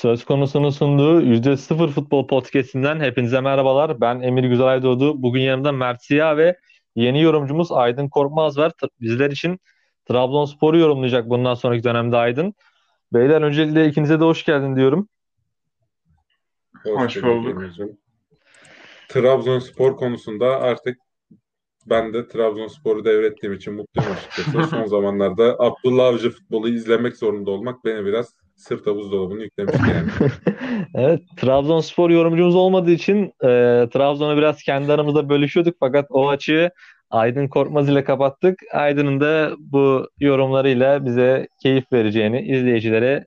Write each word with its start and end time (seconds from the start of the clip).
Söz 0.00 0.24
konusunu 0.24 0.72
sunduğu 0.72 1.22
%0 1.22 1.90
Futbol 1.90 2.26
Podcast'inden 2.26 3.00
hepinize 3.00 3.40
merhabalar. 3.40 4.00
Ben 4.00 4.20
Emir 4.20 4.44
Güzelay 4.44 4.82
Doğdu. 4.82 5.22
Bugün 5.22 5.40
yanımda 5.40 5.72
Mert 5.72 6.04
Siyah 6.04 6.36
ve 6.36 6.56
yeni 6.96 7.22
yorumcumuz 7.22 7.72
Aydın 7.72 8.08
Korkmaz 8.08 8.58
var. 8.58 8.72
Bizler 9.00 9.30
için 9.30 9.60
Trabzonspor'u 10.04 10.78
yorumlayacak 10.78 11.30
bundan 11.30 11.54
sonraki 11.54 11.84
dönemde 11.84 12.16
Aydın. 12.16 12.54
Beyler 13.12 13.42
öncelikle 13.42 13.88
ikinize 13.88 14.20
de 14.20 14.24
hoş 14.24 14.44
geldin 14.44 14.76
diyorum. 14.76 15.08
Hoş, 16.84 17.16
hoş 17.16 17.22
bulduk. 17.22 17.62
Trabzonspor 19.08 19.96
konusunda 19.96 20.60
artık 20.60 20.98
ben 21.86 22.14
de 22.14 22.28
Trabzonspor'u 22.28 23.04
devrettiğim 23.04 23.54
için 23.54 23.74
mutluyum 23.74 24.12
açıkçası. 24.12 24.62
Son 24.70 24.84
zamanlarda 24.84 25.56
Abdullah 25.58 26.06
Avcı 26.06 26.30
futbolu 26.30 26.68
izlemek 26.68 27.16
zorunda 27.16 27.50
olmak 27.50 27.84
beni 27.84 28.04
biraz 28.04 28.34
sırta 28.60 28.96
buzdolabını 28.96 29.42
yüklemiş 29.42 29.74
yani. 29.74 30.08
evet, 30.94 31.20
Trabzonspor 31.36 32.10
yorumcumuz 32.10 32.54
olmadığı 32.54 32.90
için 32.90 33.24
e, 33.24 33.48
Trabzon'u 33.92 34.36
biraz 34.36 34.62
kendi 34.62 34.92
aramızda 34.92 35.28
bölüşüyorduk 35.28 35.76
fakat 35.80 36.06
o 36.10 36.28
açığı 36.28 36.70
Aydın 37.10 37.48
Korkmaz 37.48 37.88
ile 37.88 38.04
kapattık. 38.04 38.60
Aydın'ın 38.72 39.20
da 39.20 39.52
bu 39.58 40.08
yorumlarıyla 40.20 41.04
bize 41.04 41.48
keyif 41.62 41.92
vereceğini, 41.92 42.42
izleyicilere 42.42 43.26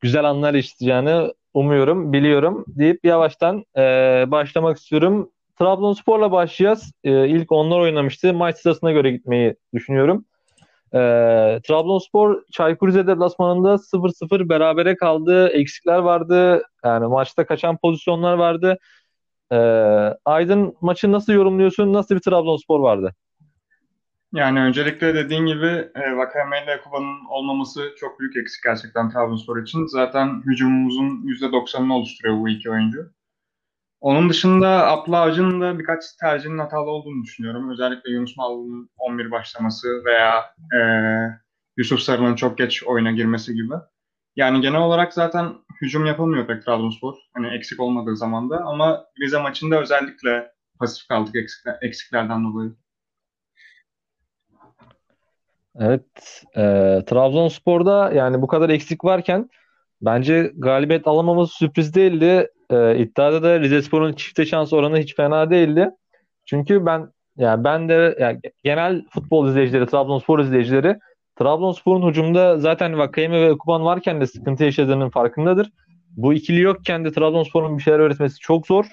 güzel 0.00 0.24
anlar 0.24 0.54
işleyeceğini 0.54 1.30
umuyorum, 1.54 2.12
biliyorum 2.12 2.64
deyip 2.68 3.04
yavaştan 3.04 3.64
e, 3.76 3.82
başlamak 4.26 4.78
istiyorum. 4.78 5.30
Trabzonspor'la 5.58 6.32
başlayacağız. 6.32 6.92
E, 7.04 7.28
ilk 7.28 7.52
onlar 7.52 7.78
oynamıştı. 7.80 8.34
Maç 8.34 8.58
sırasına 8.58 8.92
göre 8.92 9.10
gitmeyi 9.10 9.54
düşünüyorum. 9.74 10.24
E, 10.94 10.98
Trabzonspor 11.68 12.42
Çaykur 12.52 12.88
Rize 12.88 13.06
deplasmanında 13.06 13.78
0-0 13.78 14.48
berabere 14.48 14.96
kaldı. 14.96 15.48
Eksikler 15.48 15.98
vardı. 15.98 16.62
Yani 16.84 17.06
maçta 17.06 17.46
kaçan 17.46 17.76
pozisyonlar 17.76 18.34
vardı. 18.34 18.78
E, 19.52 19.56
Aydın 20.24 20.76
maçı 20.80 21.12
nasıl 21.12 21.32
yorumluyorsun? 21.32 21.92
Nasıl 21.92 22.14
bir 22.14 22.20
Trabzonspor 22.20 22.80
vardı? 22.80 23.14
Yani 24.32 24.60
öncelikle 24.60 25.14
dediğin 25.14 25.46
gibi 25.46 25.88
e, 25.94 26.16
Vakame 26.16 26.64
ile 26.64 26.80
Kuba'nın 26.80 27.24
olmaması 27.28 27.94
çok 27.96 28.20
büyük 28.20 28.36
eksik 28.36 28.64
gerçekten 28.64 29.10
Trabzonspor 29.10 29.62
için. 29.62 29.86
Zaten 29.86 30.42
hücumumuzun 30.46 31.26
%90'ını 31.26 31.92
oluşturuyor 31.92 32.38
bu 32.40 32.48
iki 32.48 32.70
oyuncu. 32.70 33.10
Onun 34.00 34.30
dışında 34.30 34.86
Abla 34.86 35.20
Avcı'nın 35.20 35.60
da 35.60 35.78
birkaç 35.78 36.12
tercihinin 36.20 36.58
hatalı 36.58 36.90
olduğunu 36.90 37.22
düşünüyorum. 37.22 37.70
Özellikle 37.70 38.10
Yunus 38.10 38.36
Mallı'nın 38.36 38.90
11 38.96 39.30
başlaması 39.30 40.04
veya 40.04 40.54
e, 40.74 40.80
Yusuf 41.76 42.00
Sarı'nın 42.00 42.34
çok 42.34 42.58
geç 42.58 42.84
oyuna 42.84 43.10
girmesi 43.10 43.54
gibi. 43.54 43.74
Yani 44.36 44.60
genel 44.60 44.80
olarak 44.80 45.14
zaten 45.14 45.52
hücum 45.80 46.06
yapılmıyor 46.06 46.46
pek 46.46 46.64
Trabzonspor. 46.64 47.14
Hani 47.34 47.54
eksik 47.56 47.80
olmadığı 47.80 48.16
zamanda 48.16 48.56
ama 48.56 49.04
Rize 49.20 49.38
maçında 49.38 49.80
özellikle 49.80 50.52
pasif 50.78 51.08
kaldık 51.08 51.36
eksikler, 51.36 51.78
eksiklerden 51.82 52.44
dolayı. 52.44 52.72
Evet, 55.78 56.42
e, 56.56 56.62
Trabzonspor'da 57.06 58.12
yani 58.12 58.42
bu 58.42 58.46
kadar 58.46 58.68
eksik 58.68 59.04
varken 59.04 59.50
bence 60.02 60.52
galibiyet 60.56 61.06
alamamız 61.06 61.50
sürpriz 61.50 61.94
değildi. 61.94 62.48
E, 62.70 62.98
iddiada 62.98 63.42
da 63.42 63.60
Rizespor'un 63.60 64.12
çifte 64.12 64.46
şans 64.46 64.72
oranı 64.72 64.98
hiç 64.98 65.16
fena 65.16 65.50
değildi. 65.50 65.90
Çünkü 66.44 66.86
ben 66.86 67.12
yani 67.36 67.64
ben 67.64 67.88
de 67.88 68.16
yani 68.20 68.40
genel 68.64 69.04
futbol 69.10 69.48
izleyicileri, 69.48 69.86
Trabzonspor 69.86 70.38
izleyicileri 70.38 70.98
Trabzonspor'un 71.38 72.08
hücumda 72.08 72.58
zaten 72.58 72.98
Vakayeme 72.98 73.48
ve 73.48 73.58
Kuban 73.58 73.84
varken 73.84 74.20
de 74.20 74.26
sıkıntı 74.26 74.64
yaşadığının 74.64 75.10
farkındadır. 75.10 75.70
Bu 76.16 76.34
ikili 76.34 76.60
yokken 76.60 77.04
de 77.04 77.12
Trabzonspor'un 77.12 77.78
bir 77.78 77.82
şeyler 77.82 77.98
öğretmesi 77.98 78.38
çok 78.38 78.66
zor. 78.66 78.84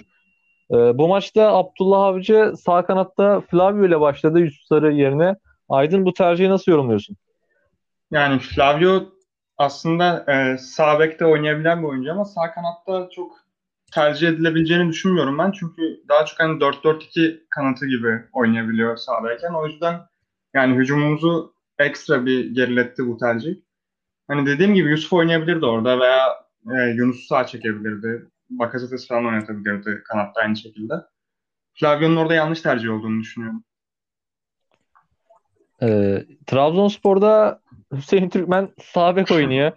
E, 0.72 0.76
bu 0.76 1.08
maçta 1.08 1.54
Abdullah 1.54 2.04
Avcı 2.04 2.54
sağ 2.58 2.86
kanatta 2.86 3.42
Flavio 3.42 3.86
ile 3.86 4.00
başladı 4.00 4.40
Yusuf 4.40 4.66
Sarı 4.66 4.94
yerine. 4.94 5.36
Aydın 5.70 6.06
bu 6.06 6.14
tercihi 6.14 6.50
nasıl 6.50 6.72
yorumluyorsun? 6.72 7.16
Yani 8.12 8.40
Flavio 8.40 9.04
aslında 9.58 10.26
e, 10.32 10.58
sağ 10.58 11.00
bekte 11.00 11.26
oynayabilen 11.26 11.82
bir 11.82 11.88
oyuncu 11.88 12.12
ama 12.12 12.26
sağ 12.26 12.52
kanatta 12.52 13.10
çok 13.12 13.47
tercih 13.92 14.28
edilebileceğini 14.28 14.90
düşünmüyorum 14.90 15.38
ben. 15.38 15.52
Çünkü 15.52 16.04
daha 16.10 16.26
çok 16.26 16.40
hani 16.40 16.60
4-4-2 16.60 17.40
kanatı 17.50 17.88
gibi 17.88 18.24
oynayabiliyor 18.34 18.98
sağdayken. 18.98 19.54
O 19.54 19.68
yüzden 19.68 20.02
yani 20.54 20.76
hücumumuzu 20.76 21.54
ekstra 21.80 22.26
bir 22.26 22.56
geriletti 22.56 23.08
bu 23.08 23.18
tercih. 23.18 23.56
Hani 24.28 24.46
dediğim 24.46 24.74
gibi 24.74 24.90
Yusuf 24.90 25.14
oynayabilirdi 25.14 25.66
orada 25.66 26.00
veya 26.00 26.28
e, 26.66 26.90
Yunus'u 26.90 27.26
sağ 27.28 27.46
çekebilirdi. 27.46 28.28
Bakasetes 28.50 29.08
falan 29.08 29.26
oynatabilirdi 29.26 30.04
kanatta 30.06 30.42
aynı 30.42 30.56
şekilde. 30.56 30.94
Flavio'nun 31.74 32.16
orada 32.16 32.34
yanlış 32.34 32.62
tercih 32.62 32.92
olduğunu 32.92 33.22
düşünüyorum. 33.22 33.64
Ee, 35.82 36.26
Trabzonspor'da 36.48 37.62
Hüseyin 37.94 38.30
Türkmen 38.30 38.70
sağ 38.84 39.16
bek 39.16 39.32
oynuyor. 39.32 39.72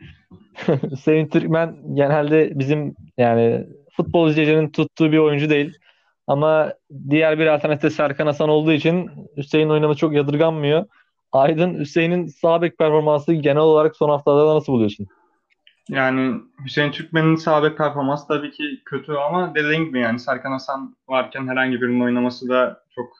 Hüseyin 0.91 1.28
Türkmen 1.28 1.94
genelde 1.94 2.59
bizim 2.59 2.94
yani 3.19 3.66
futbol 4.03 4.31
izleyicilerinin 4.31 4.71
tuttuğu 4.71 5.12
bir 5.12 5.19
oyuncu 5.19 5.50
değil. 5.50 5.78
Ama 6.27 6.72
diğer 7.11 7.38
bir 7.38 7.47
alternatif 7.47 7.93
Serkan 7.93 8.27
Hasan 8.27 8.49
olduğu 8.49 8.72
için 8.72 9.11
Hüseyin 9.37 9.69
oynaması 9.69 10.00
çok 10.00 10.12
yadırganmıyor. 10.12 10.87
Aydın 11.33 11.78
Hüseyin'in 11.78 12.27
sağ 12.27 12.62
bek 12.62 12.78
performansı 12.78 13.34
genel 13.34 13.62
olarak 13.62 13.97
son 13.97 14.09
haftalarda 14.09 14.55
nasıl 14.55 14.72
buluyorsun? 14.72 15.06
Yani 15.89 16.41
Hüseyin 16.65 16.91
Türkmen'in 16.91 17.34
sağ 17.34 17.62
bek 17.62 17.78
performansı 17.78 18.28
tabii 18.28 18.50
ki 18.50 18.65
kötü 18.84 19.12
ama 19.12 19.55
dediğim 19.55 19.84
gibi 19.84 20.00
yani 20.00 20.21
Serkan 20.21 20.53
Hasan 20.53 20.97
varken 21.09 21.49
herhangi 21.49 21.81
birinin 21.81 22.00
oynaması 22.00 22.49
da 22.49 22.83
çok 22.94 23.12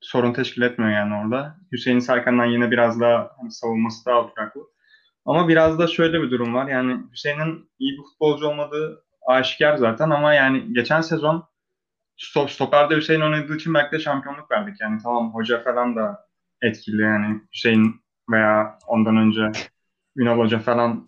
sorun 0.00 0.32
teşkil 0.32 0.62
etmiyor 0.62 0.92
yani 0.92 1.14
orada. 1.14 1.56
Hüseyin 1.72 1.98
Serkan'dan 1.98 2.44
yine 2.44 2.70
biraz 2.70 3.00
daha 3.00 3.30
hani 3.40 3.52
savunması 3.52 4.06
daha 4.06 4.20
oturaklı. 4.20 4.60
Ama 5.24 5.48
biraz 5.48 5.78
da 5.78 5.86
şöyle 5.86 6.22
bir 6.22 6.30
durum 6.30 6.54
var. 6.54 6.68
Yani 6.68 6.96
Hüseyin'in 7.12 7.70
iyi 7.78 7.92
bir 7.92 8.02
futbolcu 8.02 8.46
olmadığı 8.46 9.05
aşikar 9.26 9.76
zaten 9.76 10.10
ama 10.10 10.34
yani 10.34 10.72
geçen 10.72 11.00
sezon 11.00 11.48
stop 12.16 12.50
stoperde 12.50 12.96
Hüseyin 12.96 13.20
oynadığı 13.20 13.56
için 13.56 13.74
belki 13.74 13.92
de 13.92 13.98
şampiyonluk 13.98 14.50
verdik. 14.50 14.80
Yani 14.80 15.02
tamam 15.02 15.34
hoca 15.34 15.62
falan 15.62 15.96
da 15.96 16.26
etkili 16.62 17.02
yani 17.02 17.40
Hüseyin 17.54 18.00
veya 18.30 18.78
ondan 18.86 19.16
önce 19.16 19.52
Ünal 20.16 20.38
Hoca 20.38 20.58
falan 20.58 21.06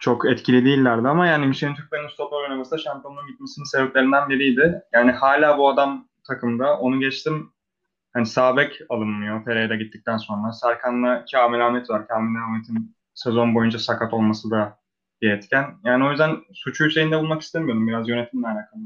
çok 0.00 0.26
etkili 0.30 0.64
değillerdi 0.64 1.08
ama 1.08 1.26
yani 1.26 1.48
Hüseyin 1.48 1.74
Türkmen'in 1.74 2.08
stoper 2.08 2.36
oynaması 2.36 2.70
da 2.70 2.78
şampiyonluğun 2.78 3.26
gitmesinin 3.26 3.64
sebeplerinden 3.64 4.28
biriydi. 4.28 4.82
Yani 4.92 5.12
hala 5.12 5.58
bu 5.58 5.68
adam 5.68 6.08
takımda. 6.28 6.78
Onu 6.78 7.00
geçtim 7.00 7.52
hani 8.12 8.26
sağ 8.26 8.56
bek 8.56 8.80
alınmıyor 8.88 9.44
Pereira 9.44 9.76
gittikten 9.76 10.16
sonra. 10.16 10.52
Serkan'la 10.52 11.24
Kamil 11.32 11.66
Ahmet 11.66 11.90
var. 11.90 12.08
Kamil 12.08 12.42
Ahmet'in 12.42 12.96
sezon 13.14 13.54
boyunca 13.54 13.78
sakat 13.78 14.12
olması 14.12 14.50
da 14.50 14.78
bir 15.22 15.30
etken. 15.30 15.64
Yani 15.84 16.04
o 16.04 16.10
yüzden 16.10 16.36
suçu 16.52 16.84
Hüseyin'de 16.84 17.18
bulmak 17.18 17.42
istemiyordum. 17.42 17.88
Biraz 17.88 18.08
yönetimle 18.08 18.46
alakalı. 18.46 18.80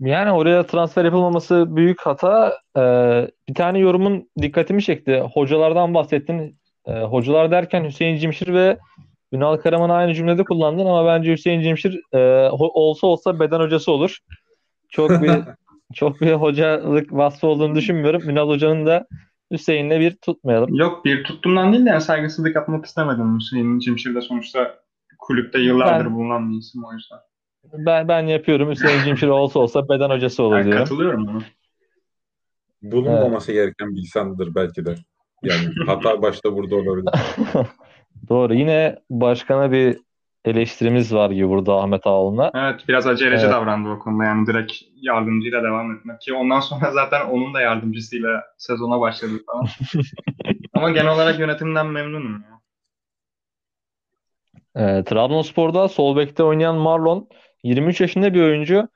Yani 0.00 0.32
oraya 0.32 0.66
transfer 0.66 1.04
yapılmaması 1.04 1.76
büyük 1.76 2.00
hata. 2.00 2.58
Ee, 2.76 3.30
bir 3.48 3.54
tane 3.54 3.78
yorumun 3.78 4.28
dikkatimi 4.42 4.82
çekti. 4.82 5.20
Hocalardan 5.34 5.94
bahsettin. 5.94 6.56
Ee, 6.86 6.92
hocalar 6.92 7.50
derken 7.50 7.84
Hüseyin 7.84 8.16
Cimşir 8.16 8.54
ve 8.54 8.78
Ünal 9.32 9.56
Karaman'ı 9.56 9.92
aynı 9.92 10.14
cümlede 10.14 10.44
kullandın 10.44 10.86
ama 10.86 11.06
bence 11.06 11.32
Hüseyin 11.32 11.62
Cimşir 11.62 12.00
e, 12.12 12.50
olsa 12.50 13.06
olsa 13.06 13.40
beden 13.40 13.60
hocası 13.60 13.92
olur. 13.92 14.18
Çok 14.88 15.10
bir 15.10 15.30
çok 15.94 16.20
bir 16.20 16.32
hocalık 16.32 17.12
vasfı 17.12 17.46
olduğunu 17.46 17.74
düşünmüyorum. 17.74 18.30
Ünal 18.30 18.48
Hoca'nın 18.48 18.86
da 18.86 19.06
Hüseyin'le 19.50 20.00
bir 20.00 20.16
tutmayalım. 20.16 20.74
Yok 20.74 21.04
bir 21.04 21.24
tuttuğumdan 21.24 21.72
değil 21.72 21.86
de 21.86 21.90
yani 21.90 22.00
saygısızlık 22.00 22.56
yapmak 22.56 22.86
istemedim. 22.86 23.38
Hüseyin 23.38 23.78
Cimşir 23.78 24.14
de 24.14 24.20
sonuçta 24.20 24.80
kulüpte 25.18 25.58
yıllardır 25.58 26.04
ben, 26.04 26.14
bulunan 26.14 26.50
bir 26.50 26.58
isim 26.58 26.84
o 26.84 26.92
yüzden. 26.92 27.18
Ben, 27.72 28.08
ben 28.08 28.26
yapıyorum. 28.26 28.70
Hüseyin 28.70 29.04
Cimşir 29.04 29.28
olsa 29.28 29.58
olsa 29.58 29.88
beden 29.88 30.10
hocası 30.10 30.42
olur 30.42 30.56
ben 30.56 30.64
diyorum. 30.64 30.84
Katılıyorum 30.84 31.26
buna. 31.26 31.42
Bulunmaması 32.82 33.52
evet. 33.52 33.64
gereken 33.64 33.94
bir 33.94 34.00
insandır 34.00 34.54
belki 34.54 34.86
de. 34.86 34.94
Yani 35.42 35.74
hata 35.86 36.22
başta 36.22 36.56
burada 36.56 36.76
olabilir. 36.76 37.14
Doğru. 38.28 38.54
Yine 38.54 38.98
başkana 39.10 39.72
bir 39.72 39.98
eleştirimiz 40.44 41.14
var 41.14 41.30
gibi 41.30 41.48
burada 41.48 41.74
Ahmet 41.74 42.06
Ağol'una. 42.06 42.50
Evet 42.54 42.80
biraz 42.88 43.06
aceleci 43.06 43.44
evet. 43.44 43.54
davrandı 43.54 43.88
o 43.88 43.98
konuda 43.98 44.24
yani 44.24 44.46
direkt 44.46 44.72
yardımcıyla 44.96 45.62
devam 45.62 45.96
etmek 45.96 46.20
ki 46.20 46.34
ondan 46.34 46.60
sonra 46.60 46.90
zaten 46.92 47.26
onun 47.26 47.54
da 47.54 47.60
yardımcısıyla 47.60 48.42
sezona 48.58 49.00
başladı 49.00 49.32
falan. 49.46 49.66
Ama 50.74 50.90
genel 50.90 51.14
olarak 51.14 51.38
yönetimden 51.38 51.86
memnunum 51.86 52.32
ya. 52.32 52.60
E, 54.76 55.04
Trabzonspor'da 55.04 55.88
sol 55.88 56.16
bekte 56.16 56.42
oynayan 56.42 56.76
Marlon 56.76 57.28
23 57.62 58.00
yaşında 58.00 58.34
bir 58.34 58.42
oyuncu. 58.42 58.88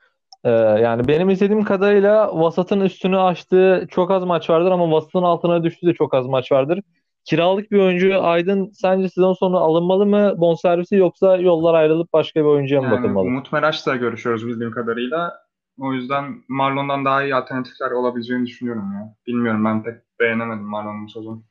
E, 0.43 0.49
yani 0.51 1.07
benim 1.07 1.29
izlediğim 1.29 1.63
kadarıyla 1.63 2.39
vasatın 2.39 2.81
üstünü 2.81 3.19
açtığı 3.19 3.87
çok 3.91 4.11
az 4.11 4.23
maç 4.23 4.49
vardır 4.49 4.71
ama 4.71 4.91
vasatın 4.91 5.23
altına 5.23 5.63
düştüğü 5.63 5.87
de 5.87 5.93
çok 5.93 6.13
az 6.13 6.27
maç 6.27 6.51
vardır. 6.51 6.79
Kiralık 7.25 7.71
bir 7.71 7.79
oyuncu 7.79 8.23
Aydın 8.23 8.71
sence 8.73 9.09
sezon 9.09 9.33
sonu 9.33 9.57
alınmalı 9.57 10.05
mı 10.05 10.33
bonservisi 10.37 10.95
yoksa 10.95 11.37
yollar 11.37 11.73
ayrılıp 11.73 12.13
başka 12.13 12.39
bir 12.39 12.45
oyuncuya 12.45 12.81
mı 12.81 12.87
Yani 12.87 12.97
bakılmalı? 12.97 13.25
Umut 13.25 13.51
Meraş'la 13.51 13.95
görüşüyoruz 13.95 14.47
bildiğim 14.47 14.71
kadarıyla. 14.71 15.33
O 15.79 15.93
yüzden 15.93 16.43
Marlon'dan 16.47 17.05
daha 17.05 17.23
iyi 17.23 17.35
alternatifler 17.35 17.91
olabileceğini 17.91 18.45
düşünüyorum 18.45 18.93
ya. 18.93 19.15
Bilmiyorum 19.27 19.65
ben 19.65 19.83
pek 19.83 19.95
beğenemedim 20.19 20.65
Marlon'un 20.65 21.07
sezonu. 21.07 21.43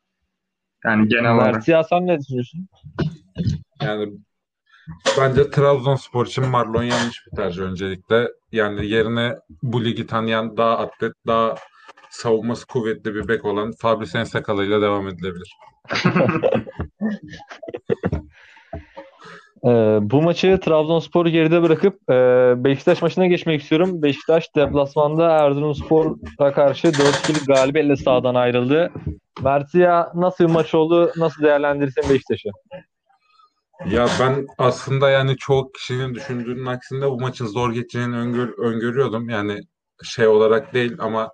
Yani 0.85 1.09
genel 1.09 1.35
olarak. 1.35 1.69
Mert 1.69 1.87
sen 1.89 2.07
ne 2.07 2.19
düşünüyorsun? 2.19 2.69
Yani 3.83 4.13
bence 5.21 5.51
Trabzonspor 5.51 6.27
için 6.27 6.49
Marlon 6.49 6.83
yanlış 6.83 7.27
bir 7.27 7.37
tercih 7.37 7.63
öncelikle. 7.63 8.29
Yani 8.53 8.87
yerine 8.87 9.37
bu 9.63 9.85
ligi 9.85 10.07
tanıyan 10.07 10.57
daha 10.57 10.79
atlet, 10.79 11.13
daha 11.27 11.55
savunması 12.15 12.67
kuvvetli 12.67 13.15
bir 13.15 13.29
bek 13.29 13.45
olan 13.45 13.73
Fabrice 13.73 14.19
Ensakala 14.19 14.65
ile 14.65 14.81
devam 14.81 15.09
edilebilir. 15.09 15.57
Ee, 19.67 19.99
bu 20.03 20.23
maçı 20.23 20.61
Trabzonspor'u 20.65 21.29
geride 21.29 21.63
bırakıp 21.63 22.11
e, 22.11 22.15
Beşiktaş 22.65 23.03
maçına 23.03 23.27
geçmek 23.27 23.63
istiyorum. 23.63 24.03
Beşiktaş 24.03 24.55
deplasmanda 24.57 25.31
Erzurumspor'a 25.31 26.53
karşı 26.53 26.89
4-2'lik 26.89 27.47
galibiyetle 27.47 27.97
sahadan 27.97 28.35
ayrıldı. 28.35 28.93
Mert'ya 29.43 30.13
nasıl 30.15 30.45
bir 30.45 30.51
maç 30.51 30.75
oldu? 30.75 31.13
Nasıl 31.17 31.43
değerlendirirsin 31.43 32.11
Beşiktaş'ı? 32.11 32.49
Ya 33.91 34.07
ben 34.21 34.47
aslında 34.59 35.11
yani 35.11 35.37
çoğu 35.37 35.73
kişinin 35.73 36.15
düşündüğünün 36.15 36.67
aksinde 36.67 37.11
bu 37.11 37.21
maçın 37.21 37.47
zor 37.47 37.73
geçeceğini 37.73 38.17
öngör, 38.17 38.49
öngörüyordum. 38.59 39.29
Yani 39.29 39.61
şey 40.03 40.27
olarak 40.27 40.75
değil 40.75 40.97
ama 40.99 41.31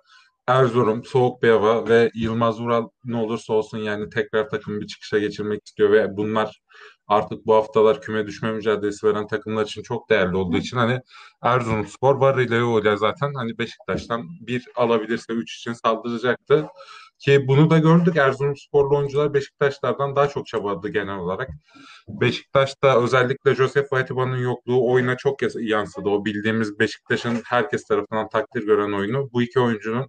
Erzurum, 0.51 1.03
soğuk 1.03 1.43
bir 1.43 1.49
hava 1.49 1.89
ve 1.89 2.11
Yılmaz 2.15 2.61
Vural 2.61 2.89
ne 3.05 3.17
olursa 3.17 3.53
olsun 3.53 3.77
yani 3.77 4.09
tekrar 4.09 4.49
takımı 4.49 4.81
bir 4.81 4.87
çıkışa 4.87 5.19
geçirmek 5.19 5.61
istiyor 5.65 5.91
ve 5.91 6.17
bunlar 6.17 6.61
artık 7.07 7.45
bu 7.45 7.55
haftalar 7.55 8.01
küme 8.01 8.27
düşme 8.27 8.51
mücadelesi 8.51 9.07
veren 9.07 9.27
takımlar 9.27 9.65
için 9.65 9.83
çok 9.83 10.09
değerli 10.09 10.35
olduğu 10.35 10.57
için 10.57 10.77
hani 10.77 10.99
Erzurumspor 11.41 12.15
varıyla 12.15 12.55
yoğuyla 12.57 12.97
zaten 12.97 13.33
hani 13.33 13.57
Beşiktaş'tan 13.57 14.23
bir 14.41 14.67
alabilirse 14.75 15.33
üç 15.33 15.57
için 15.57 15.73
saldıracaktı. 15.73 16.67
Ki 17.19 17.47
bunu 17.47 17.69
da 17.69 17.77
gördük. 17.79 18.17
Erzurumsporlu 18.17 18.97
oyuncular 18.97 19.33
Beşiktaşlardan 19.33 20.15
daha 20.15 20.27
çok 20.27 20.47
çabaladı 20.47 20.89
genel 20.89 21.17
olarak. 21.17 21.49
Beşiktaş'ta 22.07 23.03
özellikle 23.03 23.55
Josef 23.55 23.93
Atiba'nın 23.93 24.37
yokluğu 24.37 24.91
oyuna 24.91 25.17
çok 25.17 25.39
yansıdı. 25.55 26.09
O 26.09 26.25
bildiğimiz 26.25 26.79
Beşiktaş'ın 26.79 27.41
herkes 27.45 27.83
tarafından 27.83 28.29
takdir 28.29 28.65
gören 28.65 28.91
oyunu. 28.91 29.29
Bu 29.33 29.41
iki 29.41 29.59
oyuncunun 29.59 30.07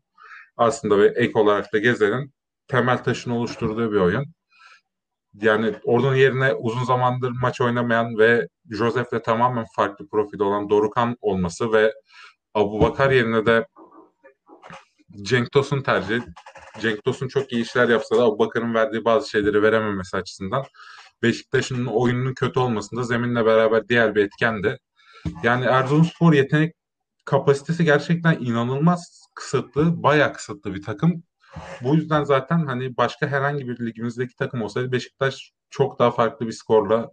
aslında 0.56 0.98
ve 0.98 1.06
ek 1.06 1.38
olarak 1.38 1.72
da 1.72 1.78
Gezer'in 1.78 2.32
temel 2.68 3.04
taşını 3.04 3.36
oluşturduğu 3.36 3.92
bir 3.92 3.96
oyun. 3.96 4.26
Yani 5.34 5.74
oradan 5.84 6.14
yerine 6.14 6.54
uzun 6.54 6.84
zamandır 6.84 7.32
maç 7.40 7.60
oynamayan 7.60 8.18
ve 8.18 8.48
Josef'le 8.70 9.24
tamamen 9.24 9.66
farklı 9.76 10.08
profilde 10.08 10.44
olan 10.44 10.70
Dorukan 10.70 11.16
olması 11.20 11.72
ve 11.72 11.94
Abu 12.54 12.80
Bakar 12.80 13.10
yerine 13.10 13.46
de 13.46 13.66
Cenk 15.22 15.52
Tosun 15.52 15.82
tercih. 15.82 16.20
Cenk 16.80 17.04
Tosun 17.04 17.28
çok 17.28 17.52
iyi 17.52 17.62
işler 17.62 17.88
yapsa 17.88 18.16
da 18.16 18.22
Abu 18.22 18.38
Bakar'ın 18.38 18.74
verdiği 18.74 19.04
bazı 19.04 19.30
şeyleri 19.30 19.62
verememesi 19.62 20.16
açısından 20.16 20.64
Beşiktaş'ın 21.22 21.86
oyununun 21.86 22.34
kötü 22.34 22.60
olmasında 22.60 23.02
zeminle 23.02 23.46
beraber 23.46 23.88
diğer 23.88 24.14
bir 24.14 24.24
etkendi. 24.24 24.78
Yani 25.42 25.64
Erzurumspor 25.64 26.32
yetenek 26.32 26.74
kapasitesi 27.24 27.84
gerçekten 27.84 28.38
inanılmaz 28.40 29.21
kısıtlı, 29.34 30.02
bayağı 30.02 30.32
kısıtlı 30.32 30.74
bir 30.74 30.82
takım. 30.82 31.22
Bu 31.82 31.94
yüzden 31.94 32.24
zaten 32.24 32.66
hani 32.66 32.96
başka 32.96 33.26
herhangi 33.26 33.68
bir 33.68 33.86
ligimizdeki 33.86 34.36
takım 34.36 34.62
olsaydı 34.62 34.92
Beşiktaş 34.92 35.52
çok 35.70 35.98
daha 35.98 36.10
farklı 36.10 36.46
bir 36.46 36.52
skorla 36.52 37.10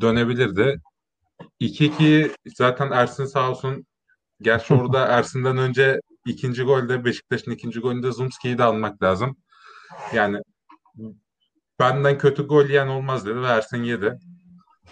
dönebilirdi. 0.00 0.80
2-2 1.60 2.30
zaten 2.56 2.90
Ersin 2.90 3.24
sağ 3.24 3.50
olsun. 3.50 3.86
Gerçi 4.40 4.74
orada 4.80 5.06
Ersin'den 5.06 5.58
önce 5.58 6.00
ikinci 6.26 6.62
golde 6.62 7.04
Beşiktaş'ın 7.04 7.50
ikinci 7.50 7.80
golünde 7.80 8.12
Zumski'yi 8.12 8.58
de 8.58 8.64
almak 8.64 9.02
lazım. 9.02 9.36
Yani 10.14 10.38
benden 11.78 12.18
kötü 12.18 12.46
gol 12.46 12.66
yiyen 12.66 12.88
olmaz 12.88 13.26
dedi 13.26 13.42
ve 13.42 13.46
Ersin 13.46 13.82
yedi. 13.82 14.18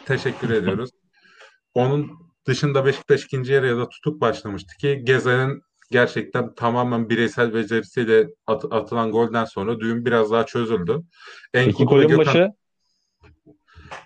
Teşekkür 0.06 0.50
ediyoruz. 0.50 0.90
Onun 1.74 2.10
dışında 2.46 2.84
Beşiktaş 2.84 3.24
ikinci 3.24 3.52
yarıya 3.52 3.76
da 3.76 3.88
tutuk 3.88 4.20
başlamıştı 4.20 4.76
ki 4.76 5.00
Gezer'in 5.04 5.62
gerçekten 5.92 6.54
tamamen 6.54 7.08
bireysel 7.08 7.54
becerisiyle 7.54 8.26
at, 8.46 8.64
atılan 8.70 9.12
golden 9.12 9.44
sonra 9.44 9.80
düğün 9.80 10.06
biraz 10.06 10.30
daha 10.30 10.46
çözüldü. 10.46 11.00
Peki 11.52 11.84
golün 11.84 12.08
Gökhan... 12.08 12.26
başı? 12.26 12.52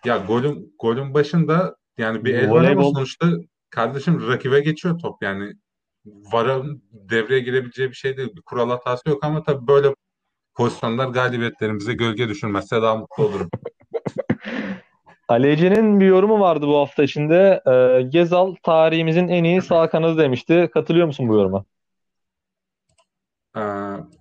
Ya 0.04 0.16
golün, 0.16 0.74
golün 0.78 1.14
başında 1.14 1.76
yani 1.98 2.24
bir 2.24 2.34
el 2.34 2.50
var 2.50 2.64
ama 2.64 2.82
sonuçta 2.82 3.26
kardeşim 3.70 4.28
rakibe 4.28 4.60
geçiyor 4.60 4.98
top 4.98 5.22
yani 5.22 5.52
VAR'ın 6.04 6.82
devreye 6.92 7.40
girebileceği 7.40 7.88
bir 7.88 7.94
şey 7.94 8.16
değil. 8.16 8.36
Bir 8.36 8.42
kural 8.42 8.70
hatası 8.70 9.08
yok 9.08 9.24
ama 9.24 9.42
tabii 9.42 9.66
böyle 9.66 9.94
pozisyonlar 10.54 11.08
galibiyetlerimize 11.08 11.92
gölge 11.92 12.28
düşürmezse 12.28 12.82
daha 12.82 12.96
mutlu 12.96 13.24
olurum. 13.24 13.48
Aleyce'nin 15.28 16.00
bir 16.00 16.06
yorumu 16.06 16.40
vardı 16.40 16.66
bu 16.66 16.78
hafta 16.78 17.02
içinde. 17.02 17.62
Ee, 17.66 18.02
Gezal 18.02 18.54
tarihimizin 18.62 19.28
en 19.28 19.44
iyi 19.44 19.62
sağ 19.62 19.90
kanadı 19.90 20.18
demişti. 20.18 20.70
Katılıyor 20.74 21.06
musun 21.06 21.28
bu 21.28 21.34
yoruma? 21.34 21.64
Ee, 23.56 23.60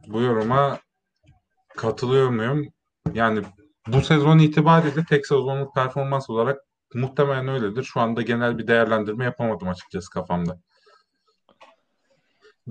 bu 0.07 0.21
yoruma 0.21 0.79
katılıyor 1.77 2.29
muyum? 2.29 2.65
Yani 3.13 3.41
bu 3.87 4.01
sezon 4.01 4.39
itibariyle 4.39 5.05
tek 5.09 5.27
sezonluk 5.27 5.75
performans 5.75 6.29
olarak 6.29 6.57
muhtemelen 6.93 7.47
öyledir. 7.47 7.83
Şu 7.83 7.99
anda 7.99 8.21
genel 8.21 8.57
bir 8.57 8.67
değerlendirme 8.67 9.25
yapamadım 9.25 9.67
açıkçası 9.67 10.09
kafamda. 10.09 10.59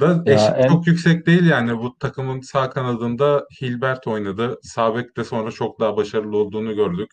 Da 0.00 0.22
eşit 0.26 0.52
en... 0.56 0.68
çok 0.68 0.86
yüksek 0.86 1.26
değil 1.26 1.46
yani 1.46 1.78
bu 1.78 1.98
takımın 1.98 2.40
sağ 2.40 2.70
kanadında 2.70 3.46
Hilbert 3.60 4.06
oynadı. 4.06 4.58
Sağ 4.62 4.96
bekte 4.96 5.24
sonra 5.24 5.50
çok 5.50 5.80
daha 5.80 5.96
başarılı 5.96 6.36
olduğunu 6.36 6.74
gördük. 6.74 7.10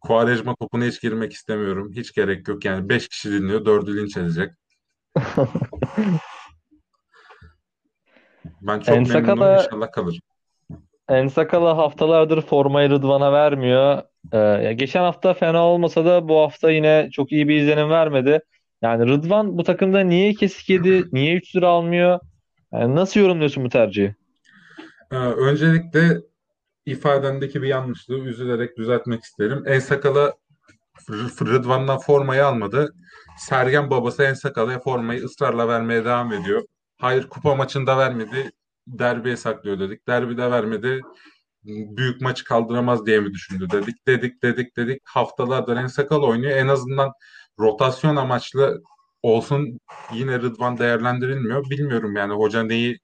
Quaresma 0.00 0.54
topuna 0.60 0.84
hiç 0.84 1.00
girmek 1.00 1.32
istemiyorum. 1.32 1.92
Hiç 1.96 2.12
gerek 2.12 2.48
yok 2.48 2.64
yani 2.64 2.88
5 2.88 3.08
kişi 3.08 3.32
dinliyor 3.32 3.64
4'ü 3.64 3.96
linç 3.96 4.16
edecek. 4.16 4.50
ben 8.60 8.80
çok 8.80 8.96
Ensakala, 8.96 9.34
memnunum 9.34 9.64
inşallah 9.64 9.92
kalır. 9.92 10.20
Ensakala 11.08 11.76
haftalardır 11.76 12.42
formayı 12.42 12.90
Rıdvan'a 12.90 13.32
vermiyor. 13.32 14.02
Ee, 14.32 14.72
geçen 14.72 15.00
hafta 15.00 15.34
fena 15.34 15.66
olmasa 15.66 16.04
da 16.04 16.28
bu 16.28 16.40
hafta 16.40 16.70
yine 16.70 17.08
çok 17.12 17.32
iyi 17.32 17.48
bir 17.48 17.60
izlenim 17.60 17.90
vermedi. 17.90 18.40
Yani 18.82 19.08
Rıdvan 19.08 19.58
bu 19.58 19.64
takımda 19.64 20.00
niye 20.00 20.34
kesik 20.34 20.70
yedi? 20.70 21.04
Niye 21.12 21.36
3 21.36 21.56
lira 21.56 21.68
almıyor? 21.68 22.20
Yani 22.72 22.94
nasıl 22.94 23.20
yorumluyorsun 23.20 23.64
bu 23.64 23.68
tercihi? 23.68 24.14
Ee, 25.12 25.16
öncelikle 25.16 26.20
ifadendeki 26.86 27.62
bir 27.62 27.68
yanlışlığı 27.68 28.18
üzülerek 28.18 28.76
düzeltmek 28.76 29.22
isterim. 29.22 29.62
En 29.66 29.78
sakala 29.78 30.34
Rıdvan'dan 31.40 31.98
formayı 31.98 32.46
almadı. 32.46 32.94
Sergen 33.38 33.90
babası 33.90 34.22
En 34.22 34.34
Sakal'a 34.34 34.80
formayı 34.80 35.24
ısrarla 35.24 35.68
vermeye 35.68 36.04
devam 36.04 36.32
ediyor. 36.32 36.62
Hayır 36.98 37.28
kupa 37.28 37.54
maçında 37.54 37.98
vermedi. 37.98 38.50
Derbiye 38.86 39.36
saklıyor 39.36 39.80
dedik. 39.80 40.08
Derbide 40.08 40.50
vermedi. 40.50 41.00
Büyük 41.64 42.20
maçı 42.20 42.44
kaldıramaz 42.44 43.06
diye 43.06 43.20
mi 43.20 43.32
düşündü 43.32 43.70
dedik. 43.70 44.06
Dedik 44.06 44.42
dedik 44.42 44.76
dedik. 44.76 45.02
Haftalardır 45.04 45.76
En 45.76 45.86
Sakal 45.86 46.22
oynuyor. 46.22 46.56
En 46.56 46.68
azından 46.68 47.12
rotasyon 47.58 48.16
amaçlı 48.16 48.82
olsun 49.22 49.80
yine 50.14 50.40
Rıdvan 50.40 50.78
değerlendirilmiyor. 50.78 51.70
Bilmiyorum 51.70 52.16
yani 52.16 52.32
hoca 52.34 52.62
neyi 52.62 52.98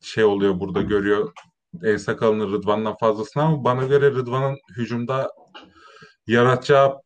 şey 0.00 0.24
oluyor 0.24 0.60
burada 0.60 0.82
görüyor 0.82 1.32
En 1.82 1.96
Sakal'ın 1.96 2.52
Rıdvan'dan 2.52 2.96
fazlasını 2.96 3.42
ama 3.42 3.64
bana 3.64 3.84
göre 3.84 4.10
Rıdvan'ın 4.10 4.58
hücumda 4.76 5.30
yaratacağı 6.26 7.03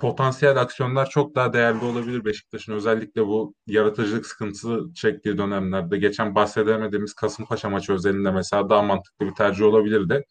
potansiyel 0.00 0.60
aksiyonlar 0.60 1.10
çok 1.10 1.34
daha 1.34 1.52
değerli 1.52 1.84
olabilir 1.84 2.24
Beşiktaş'ın. 2.24 2.72
Özellikle 2.72 3.26
bu 3.26 3.54
yaratıcılık 3.66 4.26
sıkıntısı 4.26 4.80
çektiği 4.94 5.38
dönemlerde. 5.38 5.98
Geçen 5.98 6.34
bahsedemediğimiz 6.34 7.14
Kasımpaşa 7.14 7.70
maçı 7.70 7.92
özelinde 7.92 8.30
mesela 8.30 8.70
daha 8.70 8.82
mantıklı 8.82 9.26
bir 9.26 9.34
tercih 9.34 9.64
olabilirdi. 9.64 10.24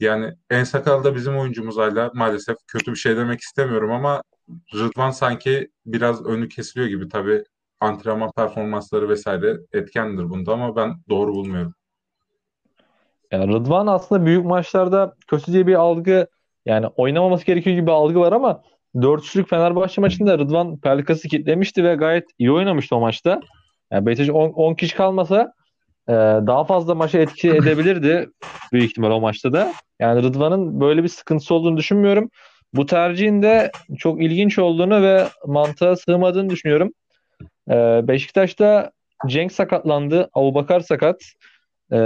Yani 0.00 0.34
En 0.50 0.64
Sakal 0.64 1.04
da 1.04 1.14
bizim 1.14 1.38
oyuncumuz 1.38 1.76
hala 1.76 2.10
maalesef 2.14 2.56
kötü 2.66 2.90
bir 2.90 2.96
şey 2.96 3.16
demek 3.16 3.40
istemiyorum 3.40 3.92
ama 3.92 4.22
Rıdvan 4.74 5.10
sanki 5.10 5.70
biraz 5.86 6.26
önü 6.26 6.48
kesiliyor 6.48 6.88
gibi. 6.88 7.08
Tabii 7.08 7.44
antrenman 7.80 8.30
performansları 8.36 9.08
vesaire 9.08 9.58
etkendir 9.72 10.30
bunda 10.30 10.52
ama 10.52 10.76
ben 10.76 10.94
doğru 11.08 11.34
bulmuyorum. 11.34 11.74
Ya 13.32 13.48
Rıdvan 13.48 13.86
aslında 13.86 14.26
büyük 14.26 14.44
maçlarda 14.44 15.14
kötü 15.26 15.52
diye 15.52 15.66
bir 15.66 15.74
algı 15.74 16.26
yani 16.66 16.86
oynamaması 16.86 17.46
gerekiyor 17.46 17.76
gibi 17.76 17.90
algı 17.90 18.20
var 18.20 18.32
ama 18.32 18.62
4-3'lük 18.94 19.48
Fenerbahçe 19.48 20.00
maçında 20.00 20.38
Rıdvan 20.38 20.76
Pelkas'ı 20.76 21.28
kitlemişti 21.28 21.84
ve 21.84 21.94
gayet 21.94 22.24
iyi 22.38 22.52
oynamıştı 22.52 22.96
o 22.96 23.00
maçta. 23.00 23.40
Yani 23.92 24.06
Beşiktaş 24.06 24.30
10, 24.30 24.48
10 24.48 24.74
kişi 24.74 24.96
kalmasa 24.96 25.52
e, 26.08 26.12
daha 26.46 26.64
fazla 26.64 26.94
maça 26.94 27.18
etki 27.18 27.50
edebilirdi 27.50 28.28
büyük 28.72 28.90
ihtimal 28.90 29.10
o 29.10 29.20
maçta 29.20 29.52
da. 29.52 29.72
Yani 30.00 30.22
Rıdvan'ın 30.22 30.80
böyle 30.80 31.02
bir 31.02 31.08
sıkıntısı 31.08 31.54
olduğunu 31.54 31.76
düşünmüyorum. 31.76 32.30
Bu 32.74 32.86
tercihin 32.86 33.42
de 33.42 33.70
çok 33.98 34.22
ilginç 34.22 34.58
olduğunu 34.58 35.02
ve 35.02 35.26
mantığa 35.46 35.96
sığmadığını 35.96 36.50
düşünüyorum. 36.50 36.92
E, 37.70 37.74
Beşiktaş'ta 38.08 38.92
Cenk 39.26 39.52
sakatlandı. 39.52 40.30
Abubakar 40.34 40.80
sakat. 40.80 41.22
E, 41.92 41.98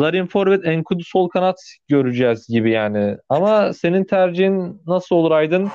Larin 0.00 0.26
forvet, 0.26 0.66
Enkudu 0.66 1.02
sol 1.04 1.28
kanat 1.28 1.56
göreceğiz 1.88 2.46
gibi 2.48 2.70
yani. 2.70 3.16
Ama 3.28 3.72
senin 3.72 4.04
tercihin 4.04 4.82
nasıl 4.86 5.16
olur 5.16 5.30
Aydın? 5.30 5.68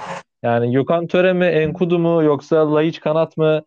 Yani 0.44 0.72
Gökhan 0.72 1.08
Töre 1.08 1.34
mi, 1.34 1.46
Enkudu 1.46 2.00
mu 2.00 2.24
yoksa 2.24 2.74
Laiç 2.74 3.00
kanat 3.00 3.38
mı? 3.38 3.62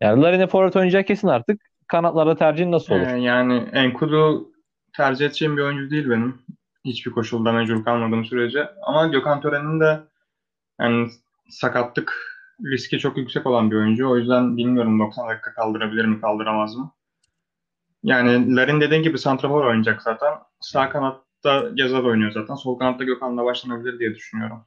Yani 0.00 0.22
Larin'e 0.22 0.46
forvet 0.46 0.76
oynayacak 0.76 1.06
kesin 1.06 1.28
artık. 1.28 1.60
Kanatlarda 1.86 2.36
tercihin 2.36 2.72
nasıl 2.72 2.94
olur? 2.94 3.06
Ee, 3.06 3.20
yani 3.20 3.68
Enkudu 3.72 4.50
tercih 4.96 5.26
edeceğim 5.26 5.56
bir 5.56 5.62
oyuncu 5.62 5.90
değil 5.90 6.10
benim. 6.10 6.38
Hiçbir 6.84 7.10
koşulda 7.10 7.52
mecbur 7.52 7.84
kalmadığım 7.84 8.24
sürece. 8.24 8.68
Ama 8.82 9.06
Gökhan 9.06 9.40
Tören'in 9.40 9.80
de 9.80 10.00
yani 10.80 11.08
sakatlık 11.50 12.14
riski 12.64 12.98
çok 12.98 13.16
yüksek 13.16 13.46
olan 13.46 13.70
bir 13.70 13.76
oyuncu. 13.76 14.10
O 14.10 14.16
yüzden 14.16 14.56
bilmiyorum 14.56 15.00
90 15.00 15.28
dakika 15.28 15.54
kaldırabilir 15.54 16.04
mi, 16.04 16.20
kaldıramaz 16.20 16.76
mı? 16.76 16.92
Yani 18.02 18.56
Larin 18.56 18.80
dediğin 18.80 19.02
gibi 19.02 19.18
santrafor 19.18 19.64
oynayacak 19.64 20.02
zaten. 20.02 20.34
Sağ 20.60 20.90
kanatta 20.90 21.68
Gezal 21.74 22.04
oynuyor 22.04 22.32
zaten. 22.32 22.54
Sol 22.54 22.78
kanatta 22.78 23.04
Gökhan'la 23.04 23.44
başlanabilir 23.44 23.98
diye 23.98 24.14
düşünüyorum. 24.14 24.66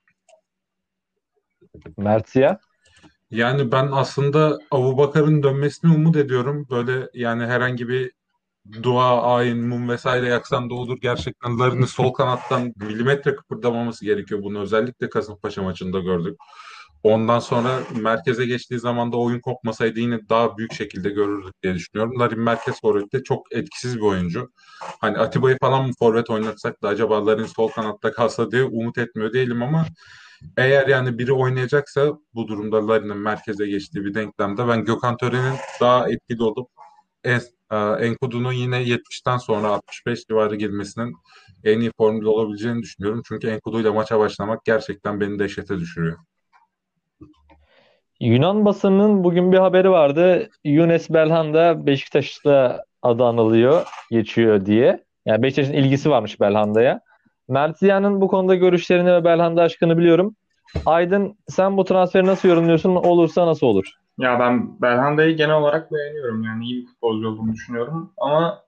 Mert 1.97 2.29
Siyah? 2.29 2.57
Yani 3.31 3.71
ben 3.71 3.89
aslında 3.91 4.59
Abubakar'ın 4.71 5.43
dönmesini 5.43 5.93
umut 5.93 6.15
ediyorum. 6.15 6.67
Böyle 6.69 7.09
yani 7.13 7.45
herhangi 7.45 7.87
bir 7.87 8.11
dua, 8.83 9.35
ayin, 9.35 9.67
mum 9.67 9.89
vesaire 9.89 10.27
yaksan 10.27 10.69
da 10.69 10.73
olur. 10.73 10.97
Gerçekten 11.01 11.59
Larin'in 11.59 11.85
sol 11.85 12.13
kanattan 12.13 12.73
milimetre 12.75 13.35
kıpırdamaması 13.35 14.05
gerekiyor. 14.05 14.43
Bunu 14.43 14.59
özellikle 14.61 15.09
Kasımpaşa 15.09 15.63
maçında 15.63 15.99
gördük. 15.99 16.37
Ondan 17.05 17.39
sonra 17.39 17.79
merkeze 18.01 18.45
geçtiği 18.45 18.79
zaman 18.79 19.12
da 19.12 19.17
oyun 19.17 19.39
kopmasaydı 19.39 20.00
yine 20.00 20.29
daha 20.29 20.57
büyük 20.57 20.74
şekilde 20.74 21.09
görürdük 21.09 21.63
diye 21.63 21.74
düşünüyorum. 21.74 22.19
Larin 22.19 22.39
merkez 22.39 22.81
forvette 22.81 23.24
çok 23.24 23.55
etkisiz 23.55 23.95
bir 23.95 24.01
oyuncu. 24.01 24.51
Hani 25.01 25.17
Atiba'yı 25.17 25.57
falan 25.62 25.88
mı 25.88 25.91
forvet 26.00 26.29
oynatsak 26.29 26.81
da 26.81 26.88
acaba 26.88 27.25
Larin 27.25 27.45
sol 27.45 27.67
kanatta 27.67 28.12
kalsa 28.12 28.51
diye 28.51 28.63
umut 28.63 28.97
etmiyor 28.97 29.33
değilim 29.33 29.63
ama 29.63 29.85
eğer 30.57 30.88
yani 30.88 31.17
biri 31.17 31.33
oynayacaksa 31.33 32.13
bu 32.33 32.47
durumda 32.47 32.88
Larin'in 32.88 33.17
merkeze 33.17 33.67
geçtiği 33.67 34.05
bir 34.05 34.13
denklemde 34.13 34.67
ben 34.67 34.85
Gökhan 34.85 35.17
Tören'in 35.17 35.55
daha 35.81 36.09
etkili 36.09 36.43
olup 36.43 36.69
en, 37.24 37.41
e, 37.71 37.77
Enkudu'nun 37.77 38.53
yine 38.53 38.83
70'ten 38.83 39.38
sonra 39.38 39.67
65 39.67 40.25
civarı 40.27 40.55
girmesinin 40.55 41.13
en 41.63 41.79
iyi 41.79 41.91
formülü 41.97 42.27
olabileceğini 42.27 42.81
düşünüyorum. 42.81 43.21
Çünkü 43.27 43.47
Enkudu 43.47 43.81
ile 43.81 43.89
maça 43.89 44.19
başlamak 44.19 44.65
gerçekten 44.65 45.19
beni 45.21 45.39
dehşete 45.39 45.79
düşürüyor. 45.79 46.17
Yunan 48.25 48.65
basının 48.65 49.24
bugün 49.24 49.51
bir 49.51 49.58
haberi 49.58 49.89
vardı. 49.89 50.50
Younes 50.63 51.10
Belhanda 51.10 51.86
Beşiktaş'ta 51.86 52.84
adı 53.01 53.24
anılıyor, 53.24 53.84
geçiyor 54.12 54.65
diye. 54.65 55.03
Yani 55.25 55.44
Beşiktaş'ın 55.44 55.74
ilgisi 55.74 56.10
varmış 56.10 56.39
Belhanda'ya. 56.39 57.01
Mert 57.48 57.77
Ziya'nın 57.77 58.22
bu 58.22 58.27
konuda 58.27 58.55
görüşlerini 58.55 59.13
ve 59.13 59.24
Belhanda 59.24 59.62
aşkını 59.62 59.98
biliyorum. 59.98 60.36
Aydın 60.86 61.38
sen 61.48 61.77
bu 61.77 61.84
transferi 61.84 62.25
nasıl 62.25 62.50
yorumluyorsun? 62.50 62.96
Olursa 62.96 63.48
nasıl 63.48 63.67
olur? 63.67 63.91
Ya 64.17 64.39
ben 64.39 64.82
Belhanda'yı 64.82 65.38
genel 65.38 65.55
olarak 65.55 65.91
beğeniyorum. 65.91 66.44
Yani 66.44 66.65
iyi 66.65 66.82
bir 66.82 66.88
futbolcu 66.88 67.27
olduğunu 67.27 67.53
düşünüyorum. 67.53 68.13
Ama 68.17 68.63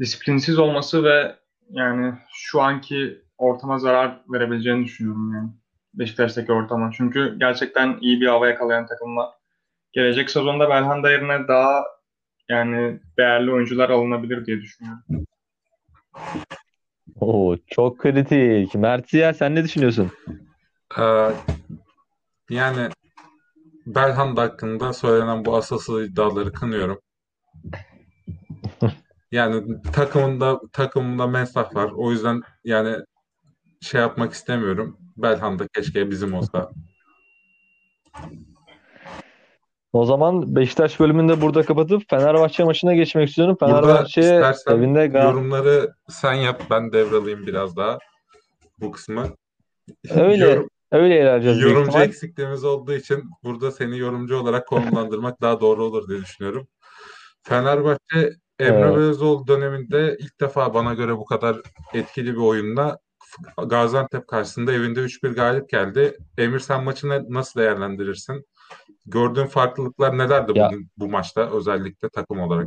disiplinsiz 0.00 0.58
olması 0.58 1.04
ve 1.04 1.34
yani 1.70 2.14
şu 2.32 2.62
anki 2.62 3.18
ortama 3.38 3.78
zarar 3.78 4.20
verebileceğini 4.32 4.84
düşünüyorum 4.84 5.34
yani. 5.34 5.48
Beşiktaş'taki 5.98 6.52
ortama. 6.52 6.90
Çünkü 6.96 7.36
gerçekten 7.38 7.98
iyi 8.00 8.20
bir 8.20 8.26
hava 8.26 8.48
yakalayan 8.48 8.86
takımla. 8.86 9.32
Gelecek 9.92 10.30
sezonda 10.30 10.70
Belhanda 10.70 11.10
yerine 11.10 11.48
daha 11.48 11.84
yani 12.48 13.00
değerli 13.18 13.52
oyuncular 13.52 13.90
alınabilir 13.90 14.46
diye 14.46 14.60
düşünüyorum. 14.60 15.02
Oo, 17.20 17.56
çok 17.66 17.98
kritik. 17.98 18.74
Mert 18.74 19.10
Ziya 19.10 19.34
sen 19.34 19.54
ne 19.54 19.64
düşünüyorsun? 19.64 20.10
Ee, 20.98 21.30
yani 22.50 22.88
Belhanda 23.86 24.42
hakkında 24.42 24.92
söylenen 24.92 25.44
bu 25.44 25.56
asılsız 25.56 26.08
iddiaları 26.08 26.52
kınıyorum. 26.52 27.00
Yani 29.32 29.82
takımında 29.92 30.60
takımında 30.72 31.26
mensah 31.26 31.74
var. 31.74 31.90
O 31.96 32.12
yüzden 32.12 32.42
yani 32.64 32.96
şey 33.80 34.00
yapmak 34.00 34.32
istemiyorum. 34.32 34.98
Belhanda 35.16 35.68
keşke 35.68 36.10
bizim 36.10 36.34
olsa. 36.34 36.70
O 39.92 40.04
zaman 40.04 40.56
Beşiktaş 40.56 41.00
bölümünde 41.00 41.40
burada 41.40 41.62
kapatıp 41.62 42.02
Fenerbahçe 42.10 42.64
maçına 42.64 42.94
geçmek 42.94 43.28
istiyorum. 43.28 43.56
Fenerbahçe 43.60 44.42
evinde 44.68 45.18
yorumları 45.18 45.92
sen 46.08 46.32
yap, 46.34 46.62
ben 46.70 46.92
devralayım 46.92 47.46
biraz 47.46 47.76
daha 47.76 47.98
bu 48.80 48.90
kısmı. 48.92 49.26
öyle 50.10 50.44
Yorum- 50.44 50.68
öyle 50.92 51.20
ilerleyeceğiz 51.20 51.60
yorumcu 51.60 51.98
eksikliğimiz 51.98 52.64
olduğu 52.64 52.92
için 52.92 53.24
burada 53.44 53.70
seni 53.70 53.98
yorumcu 53.98 54.36
olarak 54.36 54.66
konumlandırmak 54.66 55.40
daha 55.40 55.60
doğru 55.60 55.84
olur 55.84 56.08
diye 56.08 56.20
düşünüyorum. 56.20 56.68
Fenerbahçe 57.42 58.30
Emre 58.58 58.78
Evet. 58.80 58.96
Belözoğlu 58.96 59.46
döneminde 59.46 60.16
ilk 60.20 60.40
defa 60.40 60.74
bana 60.74 60.94
göre 60.94 61.16
bu 61.16 61.24
kadar 61.24 61.56
etkili 61.94 62.32
bir 62.32 62.40
oyunla 62.40 62.98
Gaziantep 63.66 64.28
karşısında 64.28 64.72
evinde 64.72 65.00
3-1 65.00 65.34
galip 65.34 65.68
geldi. 65.68 66.16
Emir 66.38 66.58
sen 66.58 66.84
maçını 66.84 67.24
nasıl 67.28 67.60
değerlendirirsin? 67.60 68.44
Gördüğün 69.06 69.46
farklılıklar 69.46 70.18
nelerdi 70.18 70.52
Ya 70.54 70.68
bugün 70.68 70.88
bu 70.96 71.08
maçta 71.08 71.50
özellikle 71.50 72.08
takım 72.08 72.40
olarak? 72.40 72.66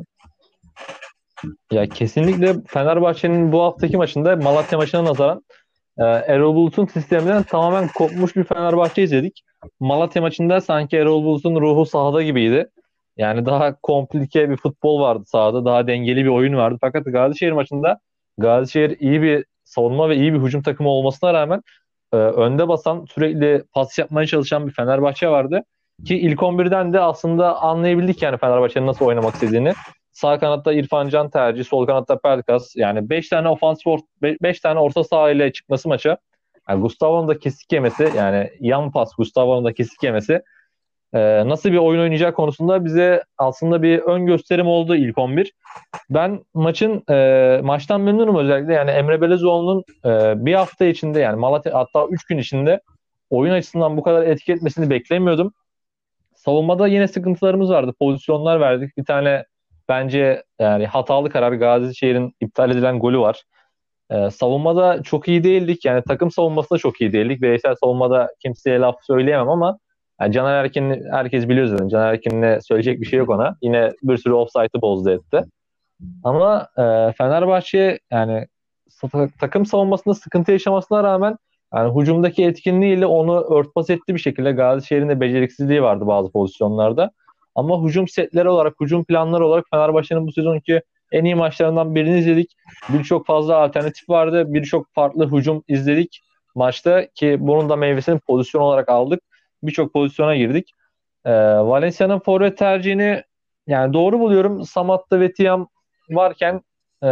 ya 1.71 1.89
kesinlikle 1.89 2.55
Fenerbahçe'nin 2.67 3.51
bu 3.51 3.61
haftaki 3.61 3.97
maçında 3.97 4.35
Malatya 4.35 4.77
maçına 4.77 5.05
nazaran 5.05 5.41
e, 5.97 6.03
Erol 6.03 6.55
Bulut'un 6.55 6.85
sisteminden 6.85 7.43
tamamen 7.43 7.87
kopmuş 7.87 8.35
bir 8.35 8.43
Fenerbahçe 8.43 9.03
izledik. 9.03 9.43
Malatya 9.79 10.21
maçında 10.21 10.61
sanki 10.61 10.97
Erol 10.97 11.23
Bulut'un 11.23 11.61
ruhu 11.61 11.85
sahada 11.85 12.23
gibiydi. 12.23 12.69
Yani 13.17 13.45
daha 13.45 13.75
komplike 13.75 14.49
bir 14.49 14.57
futbol 14.57 15.01
vardı 15.01 15.23
sahada. 15.27 15.65
Daha 15.65 15.87
dengeli 15.87 16.23
bir 16.25 16.29
oyun 16.29 16.55
vardı. 16.55 16.77
Fakat 16.81 17.05
Gazişehir 17.05 17.51
maçında 17.51 17.99
Gazişehir 18.37 18.97
iyi 18.99 19.21
bir 19.21 19.45
savunma 19.69 20.09
ve 20.09 20.15
iyi 20.15 20.33
bir 20.33 20.39
hücum 20.39 20.61
takımı 20.61 20.89
olmasına 20.89 21.33
rağmen 21.33 21.61
e, 22.13 22.15
önde 22.15 22.67
basan, 22.67 23.05
sürekli 23.05 23.63
pas 23.73 23.99
yapmaya 23.99 24.27
çalışan 24.27 24.67
bir 24.67 24.73
Fenerbahçe 24.73 25.29
vardı. 25.29 25.63
Ki 26.05 26.19
ilk 26.19 26.39
11'den 26.39 26.93
de 26.93 26.99
aslında 26.99 27.61
anlayabildik 27.61 28.21
yani 28.21 28.37
Fenerbahçe'nin 28.37 28.87
nasıl 28.87 29.05
oynamak 29.05 29.33
istediğini. 29.33 29.73
Sağ 30.11 30.39
kanatta 30.39 30.73
İrfan 30.73 31.09
Can 31.09 31.29
tercih, 31.29 31.65
sol 31.65 31.85
kanatta 31.87 32.19
Pelkas. 32.19 32.75
Yani 32.75 33.09
5 33.09 33.29
tane 33.29 33.49
ofans 33.49 33.79
5 34.21 34.59
tane 34.59 34.79
orta 34.79 35.03
saha 35.03 35.31
ile 35.31 35.51
çıkması 35.53 35.89
maça. 35.89 36.17
Yani 36.69 36.81
Gustavo'nun 36.81 37.27
da 37.27 37.39
kesik 37.39 37.71
yemesi 37.71 38.09
yani 38.17 38.49
yan 38.59 38.91
pas 38.91 39.11
Gustavo'nun 39.17 39.65
da 39.65 39.73
kesik 39.73 40.03
yemesi 40.03 40.41
e, 41.13 41.19
nasıl 41.49 41.71
bir 41.71 41.77
oyun 41.77 42.01
oynayacağı 42.01 42.33
konusunda 42.33 42.85
bize 42.85 43.23
aslında 43.37 43.81
bir 43.81 43.99
ön 43.99 44.25
gösterim 44.25 44.67
oldu 44.67 44.95
ilk 44.95 45.17
11. 45.17 45.53
Ben 46.09 46.43
maçın 46.53 47.03
e, 47.09 47.59
maçtan 47.63 48.01
memnunum 48.01 48.35
özellikle 48.35 48.73
yani 48.73 48.91
Emre 48.91 49.21
Belezoğlu'nun 49.21 49.83
e, 50.05 50.45
bir 50.45 50.53
hafta 50.53 50.85
içinde 50.85 51.19
yani 51.19 51.39
Malatya 51.39 51.73
hatta 51.73 52.07
3 52.09 52.25
gün 52.25 52.37
içinde 52.37 52.81
oyun 53.29 53.53
açısından 53.53 53.97
bu 53.97 54.03
kadar 54.03 54.23
etki 54.23 54.53
etmesini 54.53 54.89
beklemiyordum. 54.89 55.53
Savunmada 56.35 56.87
yine 56.87 57.07
sıkıntılarımız 57.07 57.69
vardı. 57.69 57.93
Pozisyonlar 57.99 58.59
verdik. 58.59 58.97
Bir 58.97 59.05
tane 59.05 59.45
bence 59.89 60.43
yani 60.59 60.85
hatalı 60.85 61.29
karar 61.29 61.51
Gazişehir'in 61.51 62.33
iptal 62.41 62.71
edilen 62.71 62.99
golü 62.99 63.19
var. 63.19 63.43
Ee, 64.11 64.29
savunmada 64.29 65.03
çok 65.03 65.27
iyi 65.27 65.43
değildik. 65.43 65.85
Yani 65.85 66.03
takım 66.07 66.31
savunmasında 66.31 66.79
çok 66.79 67.01
iyi 67.01 67.13
değildik. 67.13 67.41
Bireysel 67.41 67.75
savunmada 67.75 68.29
kimseye 68.39 68.79
laf 68.79 68.95
söyleyemem 69.01 69.49
ama 69.49 69.79
yani 70.21 70.33
Caner 70.33 70.63
Erkin 70.63 71.03
herkes 71.11 71.49
biliyor 71.49 71.67
zaten. 71.67 71.87
Caner 71.87 72.13
Erkin'le 72.13 72.59
söyleyecek 72.61 73.01
bir 73.01 73.05
şey 73.05 73.19
yok 73.19 73.29
ona. 73.29 73.55
Yine 73.61 73.91
bir 74.03 74.17
sürü 74.17 74.33
offside'ı 74.33 74.81
bozdu 74.81 75.09
etti. 75.09 75.43
Ama 76.23 76.67
e, 76.77 77.13
Fenerbahçe 77.17 77.99
yani 78.11 78.47
takım 79.39 79.65
savunmasında 79.65 80.13
sıkıntı 80.13 80.51
yaşamasına 80.51 81.03
rağmen 81.03 81.37
yani 81.73 82.01
hücumdaki 82.01 82.45
etkinliğiyle 82.45 83.05
onu 83.05 83.41
örtbas 83.41 83.89
etti 83.89 84.15
bir 84.15 84.19
şekilde. 84.19 84.51
Gazişehir'in 84.51 85.09
de 85.09 85.19
beceriksizliği 85.19 85.83
vardı 85.83 86.07
bazı 86.07 86.31
pozisyonlarda. 86.31 87.11
Ama 87.55 87.83
hücum 87.83 88.07
setleri 88.07 88.49
olarak, 88.49 88.73
hücum 88.81 89.03
planları 89.03 89.45
olarak 89.45 89.65
Fenerbahçe'nin 89.71 90.27
bu 90.27 90.31
sezonki 90.31 90.81
en 91.11 91.25
iyi 91.25 91.35
maçlarından 91.35 91.95
birini 91.95 92.19
izledik. 92.19 92.51
Birçok 92.89 93.25
fazla 93.25 93.57
alternatif 93.57 94.09
vardı. 94.09 94.53
Birçok 94.53 94.93
farklı 94.93 95.37
hücum 95.37 95.63
izledik 95.67 96.21
maçta 96.55 97.07
ki 97.15 97.37
bunun 97.39 97.69
da 97.69 97.75
meyvesini 97.75 98.19
pozisyon 98.19 98.61
olarak 98.61 98.89
aldık. 98.89 99.21
Birçok 99.63 99.93
pozisyona 99.93 100.35
girdik. 100.35 100.71
Ee, 101.25 101.31
Valencia'nın 101.57 102.19
forvet 102.19 102.57
tercihini 102.57 103.23
yani 103.67 103.93
doğru 103.93 104.19
buluyorum. 104.19 104.65
Samatta 104.65 105.19
ve 105.19 105.33
Tiam 105.33 105.67
varken 106.09 106.61
e, 107.03 107.07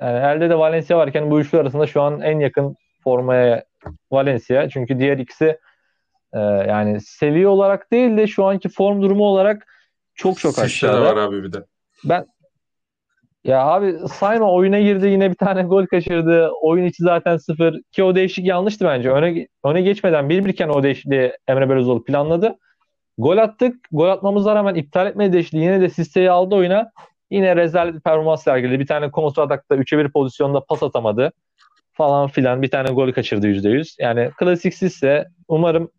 yani 0.00 0.18
elde 0.18 0.50
de 0.50 0.58
Valencia 0.58 0.98
varken 0.98 1.30
bu 1.30 1.40
üçlü 1.40 1.58
arasında 1.58 1.86
şu 1.86 2.02
an 2.02 2.20
en 2.20 2.40
yakın 2.40 2.76
formaya 3.04 3.64
Valencia. 4.10 4.68
Çünkü 4.68 4.98
diğer 4.98 5.18
ikisi 5.18 5.58
e, 6.32 6.38
yani 6.40 7.00
seviye 7.00 7.48
olarak 7.48 7.92
değil 7.92 8.16
de 8.16 8.26
şu 8.26 8.44
anki 8.44 8.68
form 8.68 9.02
durumu 9.02 9.24
olarak 9.24 9.66
çok 10.14 10.38
çok 10.38 10.56
de 10.56 10.60
aşağıda. 10.60 11.02
var 11.02 11.16
abi 11.16 11.42
bir 11.42 11.52
de. 11.52 11.64
Ben 12.04 12.26
ya 13.46 13.66
abi 13.66 13.98
sayma 14.08 14.52
oyuna 14.52 14.80
girdi 14.80 15.06
yine 15.06 15.30
bir 15.30 15.34
tane 15.34 15.62
gol 15.72 15.86
kaçırdı. 15.86 16.50
Oyun 16.62 16.84
içi 16.84 17.02
zaten 17.02 17.36
sıfır. 17.36 17.80
Ki 17.92 18.04
o 18.04 18.14
değişik 18.14 18.46
yanlıştı 18.46 18.84
bence. 18.84 19.10
Öne 19.10 19.46
öne 19.64 19.82
geçmeden 19.82 20.28
bir 20.28 20.44
birken 20.44 20.68
o 20.68 20.82
değişikliği 20.82 21.32
Emre 21.48 21.70
Belözoğlu 21.70 22.04
planladı. 22.04 22.56
Gol 23.18 23.36
attık. 23.38 23.88
Gol 23.92 24.08
atmamıza 24.08 24.54
rağmen 24.54 24.74
iptal 24.74 25.06
etmedi 25.06 25.32
değişikliği. 25.32 25.62
Yine 25.62 25.80
de 25.80 25.88
Sisse'yi 25.88 26.30
aldı 26.30 26.54
oyuna. 26.54 26.90
Yine 27.30 27.56
rezalet 27.56 27.94
bir 27.94 28.00
performans 28.00 28.42
sergiledi. 28.42 28.80
Bir 28.80 28.86
tane 28.86 29.10
kontra 29.10 29.42
atakta 29.42 29.76
3'e 29.76 29.98
1 29.98 30.08
pozisyonda 30.08 30.60
pas 30.60 30.82
atamadı. 30.82 31.32
Falan 31.92 32.28
filan. 32.28 32.62
Bir 32.62 32.70
tane 32.70 32.88
gol 32.88 33.12
kaçırdı 33.12 33.46
%100. 33.46 33.96
Yani 33.98 34.30
klasik 34.38 34.74
Sisse. 34.74 35.24
Umarım 35.48 35.90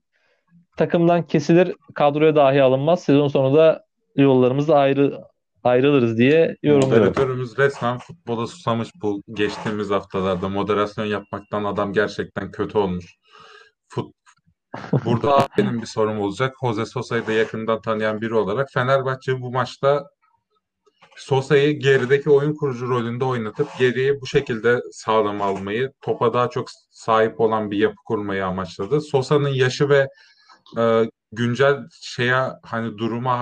takımdan 0.77 1.23
kesilir. 1.27 1.75
Kadroya 1.93 2.35
dahi 2.35 2.63
alınmaz. 2.63 3.03
Sezon 3.03 3.27
sonunda 3.27 3.83
yollarımız 4.15 4.69
ayrı 4.69 5.21
ayrılırız 5.67 6.17
diye 6.17 6.57
yorumluyorum. 6.63 7.07
Moderatörümüz 7.07 7.57
resmen 7.57 7.97
futbola 7.97 8.47
susamış 8.47 8.89
bu 9.01 9.23
geçtiğimiz 9.33 9.89
haftalarda. 9.89 10.49
Moderasyon 10.49 11.05
yapmaktan 11.05 11.63
adam 11.63 11.93
gerçekten 11.93 12.51
kötü 12.51 12.77
olmuş. 12.77 13.05
Fut... 13.87 14.13
Burada 15.05 15.47
benim 15.57 15.81
bir 15.81 15.87
sorum 15.87 16.19
olacak. 16.19 16.55
Jose 16.61 16.85
Sosa'yı 16.85 17.27
da 17.27 17.31
yakından 17.31 17.81
tanıyan 17.81 18.21
biri 18.21 18.33
olarak 18.33 18.67
Fenerbahçe 18.73 19.41
bu 19.41 19.51
maçta 19.51 20.07
Sosa'yı 21.17 21.79
gerideki 21.79 22.29
oyun 22.29 22.53
kurucu 22.53 22.89
rolünde 22.89 23.25
oynatıp 23.25 23.67
geriye 23.79 24.21
bu 24.21 24.27
şekilde 24.27 24.81
sağlam 24.91 25.41
almayı, 25.41 25.91
topa 26.01 26.33
daha 26.33 26.49
çok 26.49 26.67
sahip 26.91 27.39
olan 27.39 27.71
bir 27.71 27.77
yapı 27.77 27.95
kurmayı 28.05 28.45
amaçladı. 28.45 29.01
Sosa'nın 29.01 29.49
yaşı 29.49 29.89
ve 29.89 30.07
e, 30.77 31.03
güncel 31.31 31.77
şeye 32.01 32.43
hani 32.63 32.97
duruma 32.97 33.39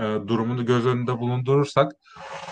e, 0.00 0.04
durumunu 0.28 0.66
göz 0.66 0.86
önünde 0.86 1.18
bulundurursak 1.18 1.92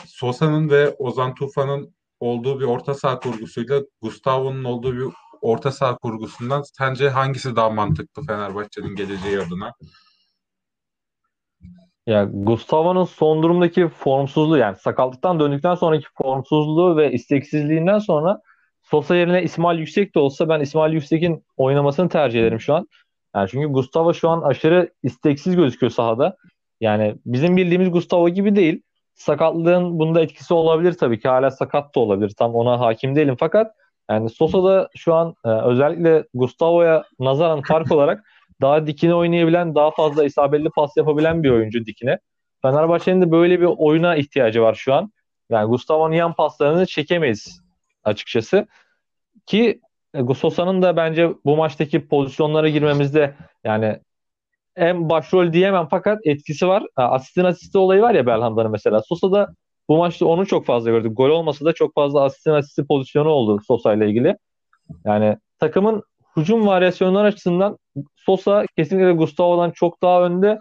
Sosa'nın 0.07 0.71
ve 0.71 0.95
Ozan 0.99 1.35
Tufan'ın 1.35 1.95
olduğu 2.21 2.61
bir 2.61 2.65
orta 2.65 2.95
saha 2.95 3.19
kurgusuyla 3.19 3.81
Gustavo'nun 4.03 4.65
olduğu 4.65 4.97
bir 4.97 5.15
orta 5.41 5.71
saha 5.71 5.97
kurgusundan 5.97 6.63
sence 6.79 7.11
hangisi 7.11 7.57
daha 7.57 7.71
mantıklı 7.71 8.23
Fenerbahçe'nin 8.23 8.97
geleceği 8.97 9.41
adına? 9.41 9.73
Ya 12.07 12.29
Gustavo'nun 12.33 13.05
son 13.05 13.43
durumdaki 13.43 13.89
formsuzluğu 13.89 14.57
yani 14.57 14.77
sakatlıktan 14.77 15.41
döndükten 15.41 15.75
sonraki 15.75 16.07
formsuzluğu 16.15 16.97
ve 16.97 17.13
isteksizliğinden 17.13 17.99
sonra 17.99 18.41
Sosa 18.83 19.17
yerine 19.17 19.43
İsmail 19.43 19.79
Yüksek 19.79 20.15
de 20.15 20.19
olsa 20.19 20.49
ben 20.49 20.61
İsmail 20.61 20.93
Yüksek'in 20.93 21.45
oynamasını 21.57 22.09
tercih 22.09 22.41
ederim 22.41 22.61
şu 22.61 22.75
an. 22.75 22.89
Yani 23.35 23.49
çünkü 23.49 23.67
Gustavo 23.67 24.15
şu 24.15 24.29
an 24.29 24.43
aşırı 24.43 24.91
isteksiz 25.03 25.57
gözüküyor 25.57 25.91
sahada. 25.91 26.37
Yani 26.81 27.15
bizim 27.27 27.57
bildiğimiz 27.57 27.91
Gustavo 27.91 28.29
gibi 28.29 28.57
değil. 28.57 28.83
Sakatlığın 29.15 29.99
bunda 29.99 30.21
etkisi 30.21 30.55
olabilir 30.55 30.93
tabii 30.93 31.21
ki. 31.21 31.29
Hala 31.29 31.51
sakat 31.51 31.95
da 31.95 32.01
olabilir. 32.01 32.31
Tam 32.39 32.55
ona 32.55 32.81
hakim 32.81 33.17
değilim 33.17 33.37
fakat 33.41 33.75
yani 34.11 34.31
Sosa 34.31 34.65
da 34.65 34.89
şu 34.97 35.15
an 35.15 35.35
e, 35.45 35.49
özellikle 35.49 36.25
Gustavo'ya 36.35 37.05
nazaran 37.19 37.63
fark 37.63 37.93
olarak 37.93 38.25
daha 38.61 38.87
dikine 38.87 39.15
oynayabilen, 39.15 39.75
daha 39.75 39.91
fazla 39.91 40.25
isabetli 40.25 40.71
pas 40.71 40.97
yapabilen 40.97 41.43
bir 41.43 41.51
oyuncu 41.51 41.87
dikine. 41.87 42.19
Fenerbahçe'nin 42.63 43.23
de 43.23 43.31
böyle 43.31 43.61
bir 43.61 43.69
oyuna 43.79 44.17
ihtiyacı 44.17 44.63
var 44.63 44.75
şu 44.75 44.95
an. 44.95 45.13
Yani 45.51 45.69
Gustavo'nun 45.69 46.15
yan 46.15 46.33
paslarını 46.33 46.87
çekemeyiz 46.87 47.61
açıkçası. 48.05 48.67
Ki 49.47 49.81
e, 50.15 50.35
Sosa'nın 50.35 50.83
da 50.83 50.97
bence 50.97 51.31
bu 51.45 51.57
maçtaki 51.57 52.09
pozisyonlara 52.09 52.69
girmemizde 52.69 53.35
yani 53.65 54.01
en 54.81 55.09
başrol 55.09 55.53
diyemem 55.53 55.87
fakat 55.91 56.19
etkisi 56.25 56.69
var. 56.69 56.83
Asistin 56.97 57.45
asisti 57.45 57.79
olayı 57.79 58.03
var 58.03 58.15
ya 58.15 58.27
Belhanda'nın 58.27 58.71
mesela. 58.71 59.03
Sosa 59.03 59.33
da 59.33 59.55
bu 59.89 59.97
maçta 59.97 60.27
onu 60.27 60.47
çok 60.47 60.67
fazla 60.67 60.91
gördük. 60.91 61.17
Gol 61.17 61.31
olmasa 61.31 61.65
da 61.65 61.73
çok 61.73 61.95
fazla 61.95 62.23
asistin 62.23 62.51
asisti 62.51 62.87
pozisyonu 62.87 63.29
oldu 63.29 63.61
Sosa 63.67 63.95
ile 63.95 64.09
ilgili. 64.09 64.37
Yani 65.05 65.37
takımın 65.59 66.03
hücum 66.37 66.67
varyasyonları 66.67 67.27
açısından 67.27 67.79
Sosa 68.17 68.65
kesinlikle 68.77 69.13
Gustavo'dan 69.13 69.71
çok 69.71 70.03
daha 70.03 70.23
önde. 70.23 70.61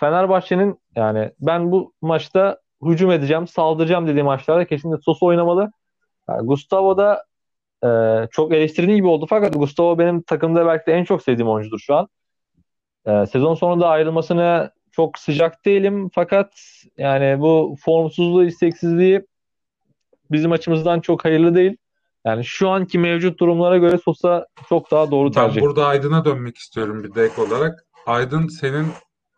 Fenerbahçe'nin 0.00 0.78
yani 0.96 1.30
ben 1.40 1.72
bu 1.72 1.92
maçta 2.02 2.58
hücum 2.84 3.10
edeceğim, 3.10 3.46
saldıracağım 3.46 4.06
dediği 4.06 4.22
maçlarda 4.22 4.64
kesinlikle 4.64 5.02
Sosa 5.02 5.26
oynamalı. 5.26 5.70
Yani 6.28 6.46
Gustavo 6.46 6.96
da 6.96 7.24
e, 7.84 7.88
çok 8.30 8.52
eleştirildiği 8.52 8.96
gibi 8.96 9.06
oldu 9.06 9.26
fakat 9.30 9.54
Gustavo 9.54 9.98
benim 9.98 10.22
takımda 10.22 10.66
belki 10.66 10.86
de 10.86 10.92
en 10.92 11.04
çok 11.04 11.22
sevdiğim 11.22 11.48
oyuncudur 11.48 11.78
şu 11.78 11.94
an. 11.94 12.08
E, 13.06 13.26
sezon 13.26 13.54
sonunda 13.54 13.88
ayrılmasına 13.88 14.70
çok 14.92 15.18
sıcak 15.18 15.64
değilim 15.64 16.10
fakat 16.14 16.52
yani 16.96 17.40
bu 17.40 17.76
formsuzluğu, 17.80 18.44
isteksizliği 18.44 19.26
bizim 20.30 20.52
açımızdan 20.52 21.00
çok 21.00 21.24
hayırlı 21.24 21.54
değil. 21.54 21.76
Yani 22.24 22.44
şu 22.44 22.68
anki 22.68 22.98
mevcut 22.98 23.40
durumlara 23.40 23.78
göre 23.78 23.98
Sosa 23.98 24.46
çok 24.68 24.90
daha 24.90 25.10
doğru 25.10 25.30
tercih. 25.30 25.56
Ben 25.56 25.62
burada 25.62 25.86
Aydın'a 25.86 26.24
dönmek 26.24 26.58
istiyorum 26.58 27.04
bir 27.04 27.14
de 27.14 27.30
olarak. 27.42 27.86
Aydın 28.06 28.48
senin 28.48 28.86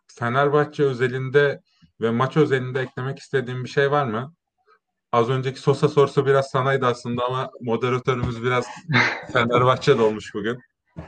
Fenerbahçe 0.06 0.82
özelinde 0.82 1.60
ve 2.00 2.10
maç 2.10 2.36
özelinde 2.36 2.80
eklemek 2.80 3.18
istediğin 3.18 3.64
bir 3.64 3.68
şey 3.68 3.90
var 3.90 4.04
mı? 4.04 4.34
Az 5.12 5.30
önceki 5.30 5.60
Sosa 5.60 5.88
sorusu 5.88 6.26
biraz 6.26 6.50
sanaydı 6.50 6.86
aslında 6.86 7.24
ama 7.24 7.50
moderatörümüz 7.60 8.42
biraz 8.42 8.66
Fenerbahçe'de 9.32 10.02
olmuş 10.02 10.34
bugün. 10.34 10.58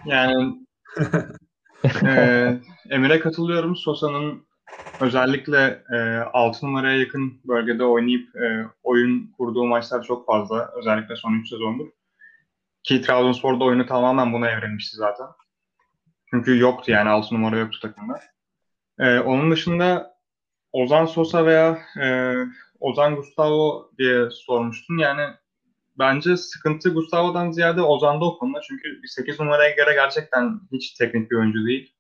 Yani 0.07 0.55
e, 2.07 2.61
Emir'e 2.91 3.21
katılıyorum. 3.21 3.77
Sosa'nın 3.77 4.47
özellikle 5.01 5.83
e, 5.93 5.97
6 6.33 6.67
numaraya 6.67 6.99
yakın 6.99 7.41
bölgede 7.45 7.85
oynayıp 7.85 8.37
e, 8.37 8.67
oyun 8.83 9.33
kurduğu 9.39 9.65
maçlar 9.65 10.03
çok 10.03 10.27
fazla. 10.27 10.71
Özellikle 10.77 11.17
son 11.17 11.41
3 11.41 11.49
sezondur. 11.49 11.87
Ki 12.83 13.03
Trabzonspor'da 13.03 13.65
oyunu 13.65 13.87
tamamen 13.87 14.33
buna 14.33 14.51
evrilmişti 14.51 14.97
zaten. 14.97 15.27
Çünkü 16.31 16.59
yoktu 16.59 16.91
yani 16.91 17.09
6 17.09 17.35
numara 17.35 17.59
yoktu 17.59 17.79
takımda. 17.83 18.21
E, 18.99 19.21
onun 19.21 19.51
dışında 19.51 20.15
Ozan 20.73 21.07
Sosa 21.07 21.47
veya 21.47 21.79
e, 22.03 22.35
Ozan 22.81 23.17
Gustavo 23.17 23.91
diye 23.99 24.31
sormuştun. 24.31 24.99
Yani 24.99 25.35
bence 25.99 26.37
sıkıntı 26.37 26.95
Gustavo'dan 26.95 27.51
ziyade 27.51 27.83
Ozan'da 27.83 28.25
o 28.25 28.39
konuda. 28.39 28.61
Çünkü 28.69 29.01
8 29.07 29.41
numaraya 29.41 29.75
göre 29.75 29.93
gerçekten 29.93 30.61
hiç 30.73 30.93
teknik 30.93 31.31
bir 31.31 31.37
oyuncu 31.37 31.67
değil. 31.67 31.95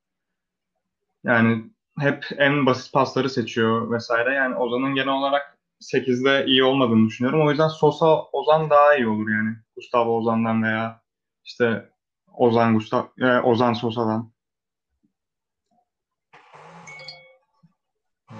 Yani 1.24 1.64
hep 1.98 2.26
en 2.36 2.66
basit 2.66 2.92
pasları 2.92 3.30
seçiyor 3.30 3.90
vesaire. 3.90 4.34
Yani 4.34 4.56
Ozan'ın 4.56 4.94
genel 4.94 5.14
olarak 5.14 5.58
8'de 5.82 6.46
iyi 6.46 6.64
olmadığını 6.64 7.08
düşünüyorum. 7.08 7.46
O 7.46 7.50
yüzden 7.50 7.68
Sosa 7.68 8.22
Ozan 8.22 8.70
daha 8.70 8.96
iyi 8.96 9.08
olur 9.08 9.30
yani. 9.30 9.56
Gustavo 9.76 10.18
Ozan'dan 10.18 10.62
veya 10.62 11.02
işte 11.44 11.90
Ozan 12.34 12.74
Gustav 12.74 13.04
e, 13.20 13.40
Ozan 13.40 13.72
Sosa'dan. 13.72 14.32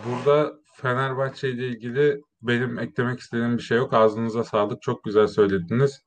Burada 0.04 0.52
Fenerbahçe 0.72 1.50
ile 1.50 1.68
ilgili 1.68 2.22
benim 2.48 2.78
eklemek 2.78 3.20
istediğim 3.20 3.58
bir 3.58 3.62
şey 3.62 3.78
yok. 3.78 3.94
Ağzınıza 3.94 4.44
sağlık. 4.44 4.82
Çok 4.82 5.04
güzel 5.04 5.26
söylediniz. 5.26 6.00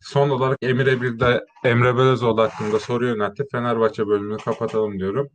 Son 0.00 0.30
olarak 0.30 0.58
Emre 0.62 1.02
bir 1.02 1.20
de 1.20 1.44
Emre 1.64 1.96
Belözoğlu 1.96 2.42
hakkında 2.42 2.78
soru 2.78 3.06
yöneltti. 3.06 3.44
Fenerbahçe 3.52 4.06
bölümünü 4.06 4.36
kapatalım 4.36 4.98
diyorum. 4.98 5.28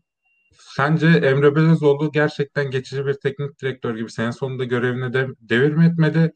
Sence 0.59 1.07
Emre 1.07 1.55
Belözoğlu 1.55 2.11
gerçekten 2.11 2.71
geçici 2.71 3.05
bir 3.05 3.13
teknik 3.13 3.61
direktör 3.61 3.95
gibi 3.95 4.11
sene 4.11 4.31
sonunda 4.31 4.63
görevini 4.63 5.13
de 5.13 5.27
devir 5.39 5.91
etmeli? 5.91 6.33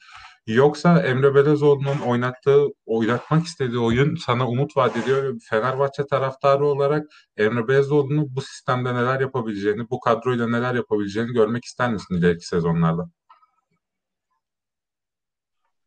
Yoksa 0.48 1.02
Emre 1.04 1.36
Belözoğlu'nun 1.36 2.00
oynattığı, 2.00 2.66
oynatmak 2.86 3.46
istediği 3.46 3.80
oyun 3.80 4.16
sana 4.16 4.48
umut 4.48 4.78
vaat 4.78 4.98
ediyor. 4.98 5.36
Fenerbahçe 5.50 6.06
taraftarı 6.06 6.66
olarak 6.66 7.06
Emre 7.38 7.68
Belözoğlu'nun 7.68 8.36
bu 8.36 8.42
sistemde 8.42 8.96
neler 8.96 9.20
yapabileceğini, 9.20 9.90
bu 9.90 10.00
kadroyla 10.00 10.48
neler 10.48 10.76
yapabileceğini 10.76 11.34
görmek 11.34 11.66
ister 11.66 11.94
misin 11.94 12.16
ileriki 12.16 12.48
sezonlarda? 12.48 13.10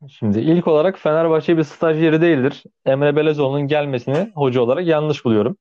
Şimdi 0.09 0.41
ilk 0.41 0.69
olarak 0.69 0.99
Fenerbahçe 0.99 1.59
bir 1.59 1.63
stajyeri 1.63 2.21
değildir. 2.21 2.65
Emre 2.87 3.17
Belezoğlu'nun 3.17 3.67
gelmesini 3.67 4.33
hoca 4.35 4.61
olarak 4.61 4.87
yanlış 4.87 5.25
buluyorum. 5.25 5.57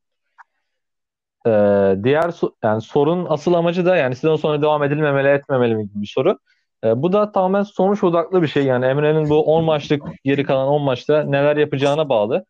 Ee, 1.47 1.95
diğer 2.03 2.31
yani 2.63 2.81
sorun 2.81 3.25
asıl 3.29 3.53
amacı 3.53 3.85
da 3.85 3.95
yani 3.95 4.15
sezon 4.15 4.35
sonra 4.35 4.61
devam 4.61 4.83
edilmemeli 4.83 5.27
etmemeli 5.27 5.73
gibi 5.73 6.01
bir 6.01 6.11
soru. 6.15 6.39
Ee, 6.83 7.01
bu 7.01 7.13
da 7.13 7.31
tamamen 7.31 7.63
sonuç 7.63 8.03
odaklı 8.03 8.41
bir 8.41 8.47
şey. 8.47 8.63
Yani 8.65 8.85
Emre'nin 8.85 9.29
bu 9.29 9.43
10 9.43 9.63
maçlık 9.63 10.03
geri 10.23 10.43
kalan 10.43 10.67
10 10.67 10.81
maçta 10.81 11.23
neler 11.23 11.57
yapacağına 11.57 12.09
bağlı. 12.09 12.45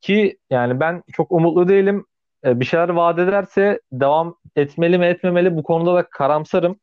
Ki 0.00 0.38
yani 0.50 0.80
ben 0.80 1.02
çok 1.12 1.32
umutlu 1.32 1.68
değilim. 1.68 2.06
Ee, 2.44 2.60
bir 2.60 2.64
şeyler 2.64 2.88
vaat 2.88 3.18
ederse 3.18 3.80
devam 3.92 4.36
etmeli 4.56 4.98
mi 4.98 5.06
etmemeli 5.06 5.56
bu 5.56 5.62
konuda 5.62 5.94
da 5.94 6.06
karamsarım. 6.10 6.76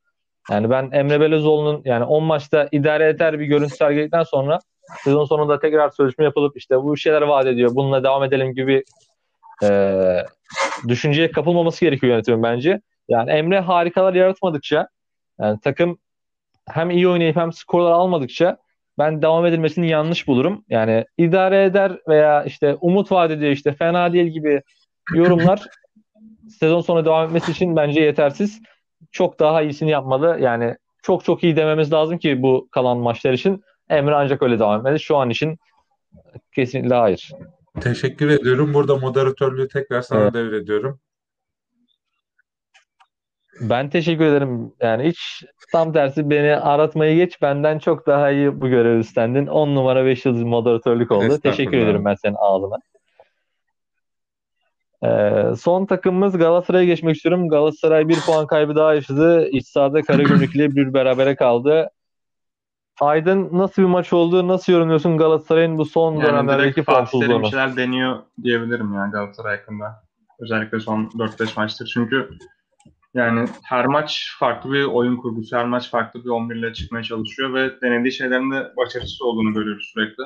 Yani 0.52 0.70
ben 0.70 0.90
Emre 0.92 1.20
Belözoğlu'nun 1.20 1.82
yani 1.86 2.04
10 2.04 2.24
maçta 2.24 2.68
idare 2.72 3.10
eder 3.10 3.40
bir 3.40 3.46
görüntü 3.46 3.76
sergiledikten 3.76 4.24
sonra 4.24 4.60
sezon 5.04 5.26
sonunda 5.26 5.60
tekrar 5.60 5.90
sözleşme 5.90 6.26
yapılıp 6.26 6.58
işte 6.58 6.84
bu 6.84 6.98
şeyler 6.98 7.22
vaat 7.22 7.46
ediyor. 7.46 7.76
Bununla 7.76 8.04
devam 8.04 8.24
edelim 8.24 8.54
gibi 8.54 8.84
e, 9.64 9.92
düşünceye 10.88 11.32
kapılmaması 11.32 11.86
gerekiyor 11.86 12.14
yönetimin 12.14 12.44
bence. 12.44 12.82
Yani 13.08 13.32
Emre 13.32 13.60
harikalar 13.60 14.14
yaratmadıkça 14.14 14.88
yani 15.40 15.60
takım 15.64 15.98
hem 16.70 16.90
iyi 16.90 17.08
oynayıp 17.08 17.36
hem 17.36 17.54
skorlar 17.54 17.92
almadıkça 17.92 18.58
ben 18.98 19.22
devam 19.22 19.46
edilmesini 19.46 19.90
yanlış 19.90 20.28
bulurum. 20.28 20.66
Yani 20.70 21.06
idare 21.18 21.64
eder 21.64 21.92
veya 22.08 22.44
işte 22.44 22.76
umut 22.82 23.12
vaat 23.12 23.32
ediyor 23.32 23.52
işte 23.52 23.74
fena 23.74 24.14
değil 24.14 24.28
gibi 24.28 24.62
yorumlar 25.14 25.66
sezon 26.60 26.82
sonu 26.82 27.06
devam 27.06 27.26
etmesi 27.26 27.52
için 27.52 27.76
bence 27.76 28.02
yetersiz. 28.02 28.62
Çok 29.12 29.40
daha 29.40 29.62
iyisini 29.62 29.90
yapmalı. 29.90 30.38
Yani 30.42 30.76
çok 31.04 31.24
çok 31.24 31.44
iyi 31.44 31.56
dememiz 31.56 31.94
lazım 31.94 32.18
ki 32.18 32.42
bu 32.42 32.68
kalan 32.72 32.98
maçlar 32.98 33.34
için. 33.34 33.64
Emre 33.90 34.16
ancak 34.16 34.42
öyle 34.42 34.60
devam 34.60 34.80
etmeli. 34.80 35.00
Şu 35.00 35.18
an 35.18 35.30
için 35.30 35.58
kesinlikle 36.56 36.96
hayır. 36.96 37.32
Teşekkür 37.82 38.30
ediyorum. 38.30 38.74
Burada 38.74 38.96
moderatörlüğü 38.96 39.68
tekrar 39.68 40.02
sana 40.02 40.22
evet. 40.22 40.34
devrediyorum. 40.34 41.00
Ben 43.62 43.90
teşekkür 43.90 44.26
ederim. 44.26 44.74
Yani 44.82 45.10
hiç 45.10 45.44
tam 45.72 45.94
tersi 45.94 46.30
beni 46.30 46.56
aratmayı 46.56 47.16
geç. 47.16 47.42
Benden 47.42 47.80
çok 47.80 48.08
daha 48.08 48.32
iyi 48.32 48.62
bu 48.62 48.70
görev 48.70 48.98
üstlendin. 48.98 49.48
10 49.48 49.76
numara 49.76 50.06
5 50.06 50.26
yıldız 50.26 50.44
moderatörlük 50.44 51.12
oldu. 51.12 51.40
Teşekkür 51.44 51.78
ederim 51.78 52.06
ben 52.06 52.16
senin 52.16 52.36
ağzına. 52.40 52.76
Ee, 55.04 55.44
son 55.60 55.86
takımımız 55.86 56.38
Galatasaray'a 56.38 56.86
geçmek 56.86 57.16
istiyorum. 57.16 57.50
Galatasaray 57.50 58.08
bir 58.08 58.20
puan 58.20 58.48
kaybı 58.48 58.76
daha 58.76 58.94
yaşadı. 58.94 59.48
İç 59.48 59.68
sahada 59.68 60.02
Karagümrük 60.02 60.56
ile 60.56 60.76
bir 60.76 60.94
berabere 60.94 61.36
kaldı. 61.36 61.90
Aydın 63.02 63.50
nasıl 63.52 63.82
bir 63.82 63.88
maç 63.88 64.14
oldu? 64.14 64.48
Nasıl 64.48 64.74
yorumluyorsun 64.74 65.18
Galatasaray'ın 65.18 65.78
bu 65.78 65.86
son 65.86 66.14
yani 66.16 66.24
dönemlerdeki 66.24 66.84
formsuzluğunu? 66.84 67.44
bir 67.44 67.48
şeyler 67.48 67.78
deniyor 67.78 68.20
diyebilirim 68.44 68.94
ya 68.94 69.08
Galatasaray 69.08 69.58
hakkında. 69.58 70.04
Özellikle 70.40 70.80
son 70.80 71.06
4-5 71.06 71.60
maçtır. 71.60 71.92
Çünkü 71.94 72.30
yani 73.14 73.48
her 73.64 73.86
maç 73.86 74.36
farklı 74.40 74.74
bir 74.74 74.84
oyun 74.84 75.18
kurgusu, 75.18 75.58
her 75.58 75.66
maç 75.66 75.90
farklı 75.90 76.24
bir 76.24 76.30
11 76.30 76.56
ile 76.56 76.74
çıkmaya 76.74 77.04
çalışıyor 77.04 77.54
ve 77.54 77.82
denediği 77.82 78.12
şeylerin 78.12 78.52
de 78.52 78.72
başarısız 78.78 79.22
olduğunu 79.22 79.54
görüyoruz 79.54 79.92
sürekli. 79.94 80.24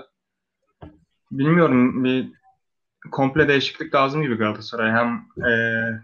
Bilmiyorum 1.32 2.04
bir 2.04 2.32
komple 3.12 3.48
değişiklik 3.48 3.96
lazım 3.96 4.22
gibi 4.22 4.36
Galatasaray. 4.36 4.92
Hem 4.92 5.16
e, 5.50 5.52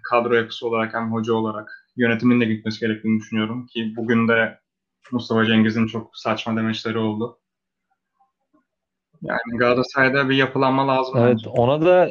kadro 0.04 0.34
yapısı 0.34 0.68
olarak 0.68 0.94
hem 0.94 1.12
hoca 1.12 1.34
olarak 1.34 1.90
yönetimin 1.98 2.42
de 2.42 2.46
gitmesi 2.46 2.80
gerektiğini 2.80 3.20
düşünüyorum 3.20 3.66
ki 3.66 3.94
bugün 3.96 4.28
de 4.28 4.60
Mustafa 5.12 5.46
Cengiz'in 5.46 5.88
çok 5.88 6.18
saçma 6.18 6.56
demeçleri 6.56 6.98
oldu. 6.98 7.40
Yani 9.22 9.58
Galatasaray'da 9.58 10.30
bir 10.30 10.36
yapılanma 10.36 10.88
lazım. 10.88 11.18
Evet 11.18 11.32
bence. 11.32 11.50
ona 11.50 11.82
da 11.82 12.10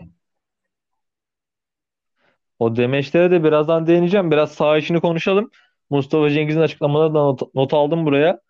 o 2.58 2.76
demeçlere 2.76 3.30
de 3.30 3.44
birazdan 3.44 3.86
değineceğim. 3.86 4.30
Biraz 4.30 4.52
sağ 4.52 4.76
işini 4.76 5.00
konuşalım. 5.00 5.50
Mustafa 5.90 6.30
Cengiz'in 6.30 6.60
açıklamalarını 6.60 7.14
da 7.14 7.22
not, 7.22 7.54
not 7.54 7.74
aldım 7.74 8.06
buraya. 8.06 8.40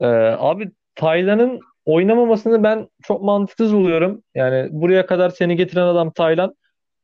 Ee, 0.00 0.06
abi 0.38 0.72
Taylan'ın 0.94 1.60
oynamamasını 1.88 2.62
ben 2.62 2.88
çok 3.02 3.22
mantıksız 3.22 3.74
buluyorum. 3.74 4.22
Yani 4.34 4.68
buraya 4.70 5.06
kadar 5.06 5.30
seni 5.30 5.56
getiren 5.56 5.86
adam 5.86 6.10
Taylan 6.10 6.54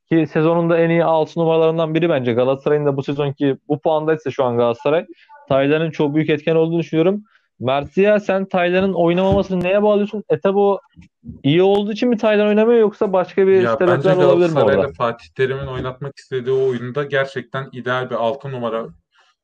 ki 0.08 0.26
sezonunda 0.32 0.78
en 0.78 0.90
iyi 0.90 1.04
6 1.04 1.40
numaralarından 1.40 1.94
biri 1.94 2.08
bence. 2.08 2.32
Galatasaray'ın 2.32 2.86
da 2.86 2.96
bu 2.96 3.02
sezonki 3.02 3.56
bu 3.68 3.80
puandaysa 3.80 4.30
şu 4.30 4.44
an 4.44 4.56
Galatasaray. 4.56 5.06
Taylan'ın 5.48 5.90
çok 5.90 6.14
büyük 6.14 6.30
etken 6.30 6.54
olduğunu 6.54 6.78
düşünüyorum. 6.78 7.24
Mert'ya 7.60 8.20
sen 8.20 8.44
Taylan'ın 8.44 8.92
oynamamasını 8.92 9.64
neye 9.64 9.82
bağlıyorsun? 9.82 10.24
E 10.28 10.40
tabi 10.40 10.58
o 10.58 10.80
iyi 11.42 11.62
olduğu 11.62 11.92
için 11.92 12.08
mi 12.08 12.16
Taylan 12.16 12.48
oynamıyor 12.48 12.80
yoksa 12.80 13.12
başka 13.12 13.46
bir 13.46 13.62
ya 13.62 13.76
sebepler 13.76 14.16
olabilir 14.16 14.50
mi 14.50 14.60
orada? 14.60 14.88
Fatih 14.88 15.26
Terim'in 15.36 15.66
oynatmak 15.66 16.18
istediği 16.18 16.54
o 16.54 16.68
oyunda 16.68 17.04
gerçekten 17.04 17.68
ideal 17.72 18.10
bir 18.10 18.14
6 18.14 18.52
numara 18.52 18.86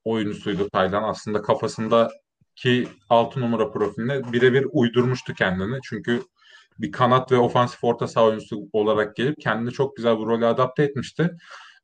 oyuncusuydu 0.05 0.69
Taylan. 0.69 1.03
Aslında 1.03 1.43
kafasında 1.43 2.11
ki 2.57 2.89
6 3.09 3.41
numara 3.41 3.71
profiline 3.71 4.33
birebir 4.33 4.67
uydurmuştu 4.73 5.35
kendini. 5.35 5.79
Çünkü 5.85 6.23
bir 6.79 6.93
kanat 6.93 7.33
ve 7.33 7.37
ofansif 7.37 7.85
orta 7.85 8.09
saha 8.09 8.25
oyuncusu 8.25 8.69
olarak 8.73 9.17
gelip 9.17 9.41
kendini 9.41 9.73
çok 9.73 9.97
güzel 9.97 10.19
bu 10.19 10.27
role 10.27 10.47
adapte 10.47 10.83
etmişti. 10.83 11.31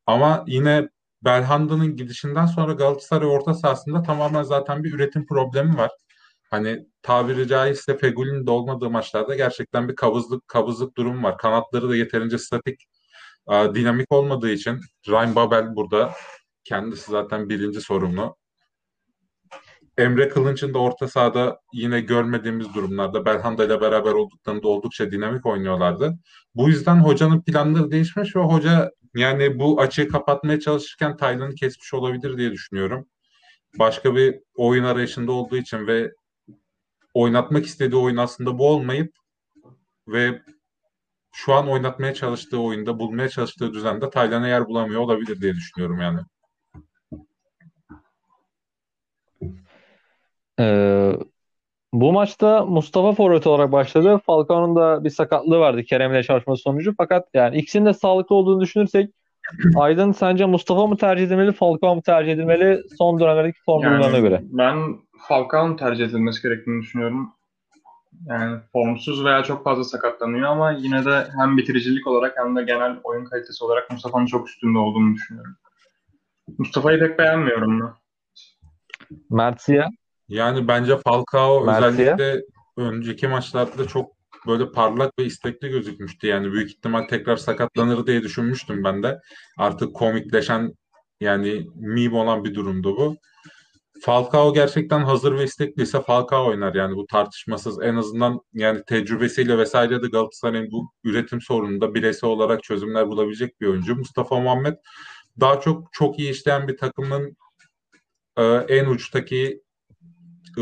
Ama 0.07 0.45
yine 0.47 0.89
Belhanda'nın 1.25 1.97
gidişinden 1.97 2.47
sonra 2.47 2.73
Galatasaray 2.73 3.29
orta 3.29 3.55
sahasında 3.55 4.03
tamamen 4.03 4.43
zaten 4.43 4.85
bir 4.85 4.93
üretim 4.95 5.27
problemi 5.27 5.77
var. 5.77 5.91
Hani 6.51 6.87
tabiri 7.03 7.49
caizse 7.49 7.99
Fegül'ün 7.99 8.47
de 8.47 8.51
olmadığı 8.51 8.91
maçlarda 8.91 9.35
gerçekten 9.35 9.89
bir 9.89 9.97
kabızlık 9.97 10.49
kabızlık 10.49 10.97
durum 10.97 11.25
var. 11.25 11.39
Kanatları 11.39 11.89
da 11.89 11.97
yeterince 11.97 12.39
statik, 12.39 12.81
dinamik 13.49 14.13
olmadığı 14.13 14.51
için 14.51 14.81
Ryan 15.09 15.35
Babel 15.35 15.77
burada 15.77 16.13
kendisi 16.65 17.11
zaten 17.11 17.49
birinci 17.49 17.81
sorumlu. 17.81 18.37
Emre 19.99 20.29
Kılınç'ın 20.29 20.75
da 20.75 20.79
orta 20.79 21.09
sahada 21.09 21.61
yine 21.73 22.01
görmediğimiz 22.01 22.75
durumlarda 22.75 23.25
Belhanda 23.25 23.65
ile 23.65 23.81
beraber 23.81 24.13
olduklarında 24.13 24.69
oldukça 24.69 25.11
dinamik 25.11 25.47
oynuyorlardı. 25.47 26.19
Bu 26.55 26.69
yüzden 26.69 26.97
hocanın 26.97 27.43
planları 27.43 27.91
değişmiş 27.91 28.37
ve 28.37 28.41
hoca 28.41 28.91
yani 29.15 29.59
bu 29.59 29.81
açığı 29.81 30.09
kapatmaya 30.09 30.61
çalışırken 30.61 31.17
Taylan'ı 31.17 31.55
kesmiş 31.55 31.95
olabilir 31.95 32.39
diye 32.39 32.53
düşünüyorum. 32.53 33.07
Başka 33.79 34.17
bir 34.17 34.41
oyun 34.57 34.85
arayışında 34.85 35.33
olduğu 35.33 35.57
için 35.57 35.87
ve 35.87 36.13
oynatmak 37.15 37.67
istediği 37.67 37.97
oyun 37.97 38.17
aslında 38.17 38.59
bu 38.59 38.69
olmayıp 38.69 39.13
ve 40.09 40.43
şu 41.33 41.55
an 41.55 41.69
oynatmaya 41.69 42.15
çalıştığı 42.15 42.61
oyunda 42.61 42.99
bulmaya 42.99 43.29
çalıştığı 43.29 43.75
düzende 43.75 44.11
Taylan'a 44.11 44.49
yer 44.49 44.67
bulamıyor 44.67 45.01
olabilir 45.01 45.41
diye 45.41 45.55
düşünüyorum 45.55 46.01
yani. 46.01 46.21
Ee, 50.61 51.13
bu 51.93 52.13
maçta 52.13 52.65
Mustafa 52.65 53.13
forvet 53.13 53.47
olarak 53.47 53.73
başladı. 53.73 54.21
Falcao'nun 54.27 54.77
da 54.77 55.05
bir 55.05 55.11
sakatlığı 55.11 55.59
vardı 55.59 55.83
Kerem'le 55.85 56.23
çalışması 56.23 56.63
sonucu. 56.63 56.95
Fakat 56.97 57.29
yani 57.35 57.57
ikisinin 57.57 57.87
de 57.87 57.95
sağlıklı 57.95 58.35
olduğunu 58.35 58.61
düşünürsek 58.61 59.11
Aydın 59.77 60.13
sence 60.13 60.45
Mustafa 60.45 60.87
mı 60.87 60.97
tercih 60.97 61.25
edilmeli, 61.25 61.53
Falcao 61.53 61.95
mu 61.95 62.03
tercih 62.03 62.33
edilmeli 62.33 62.83
son 62.99 63.21
dönemlerdeki 63.21 63.63
formlarına 63.63 64.07
yani 64.07 64.21
göre? 64.21 64.41
Ben 64.43 64.77
Falcao'nun 65.29 65.77
tercih 65.77 66.05
edilmesi 66.05 66.43
gerektiğini 66.43 66.83
düşünüyorum. 66.83 67.33
Yani 68.27 68.61
formsuz 68.73 69.25
veya 69.25 69.43
çok 69.43 69.65
fazla 69.65 69.85
sakatlanıyor 69.85 70.49
ama 70.49 70.73
yine 70.73 71.05
de 71.05 71.27
hem 71.41 71.57
bitiricilik 71.57 72.07
olarak 72.07 72.35
hem 72.39 72.57
de 72.57 72.63
genel 72.63 72.97
oyun 73.05 73.25
kalitesi 73.25 73.65
olarak 73.65 73.91
Mustafa'nın 73.91 74.27
çok 74.27 74.49
üstünde 74.49 74.79
olduğunu 74.79 75.15
düşünüyorum. 75.15 75.57
Mustafa'yı 76.59 76.99
pek 76.99 77.19
beğenmiyorum 77.19 77.81
ben. 77.81 77.91
Mert'siye? 79.31 79.85
Yani 80.29 80.69
bence 80.69 80.97
Falcao 80.97 81.71
özellikle 81.71 82.43
önceki 82.77 83.29
maçlarda 83.29 83.89
çok 83.89 84.17
böyle 84.47 84.73
parlak 84.73 85.19
ve 85.19 85.25
istekli 85.25 85.69
gözükmüştü. 85.69 86.27
Yani 86.27 86.53
büyük 86.53 86.71
ihtimal 86.71 87.03
tekrar 87.03 87.37
sakatlanır 87.37 88.07
diye 88.07 88.23
düşünmüştüm 88.23 88.85
ben 88.85 89.03
de. 89.03 89.21
Artık 89.59 89.95
komikleşen 89.95 90.73
yani 91.21 91.67
meme 91.75 92.17
olan 92.17 92.45
bir 92.45 92.55
durumdu 92.55 92.97
bu. 92.97 93.17
Falcao 94.03 94.55
gerçekten 94.55 95.01
hazır 95.01 95.39
ve 95.39 95.45
istekliyse 95.45 96.03
Falcao 96.03 96.47
oynar 96.47 96.75
yani 96.75 96.97
bu 96.97 97.07
tartışmasız 97.07 97.83
en 97.83 97.97
azından 97.97 98.41
yani 98.53 98.83
tecrübesiyle 98.87 99.59
vesaire 99.59 100.03
de 100.03 100.07
Galatasaray'ın 100.07 100.73
bu 100.73 100.91
üretim 101.05 101.41
sorununda 101.41 101.95
bireysel 101.95 102.31
olarak 102.31 102.63
çözümler 102.63 103.09
bulabilecek 103.09 103.61
bir 103.61 103.67
oyuncu. 103.67 103.97
Mustafa 103.97 104.41
Muhammed 104.41 104.75
daha 105.41 105.61
çok 105.61 105.93
çok 105.93 106.19
iyi 106.19 106.31
işleyen 106.31 106.69
bir 106.69 106.77
takımın 106.77 107.37
e, 108.37 108.43
en 108.45 108.87
uçtaki 108.87 109.63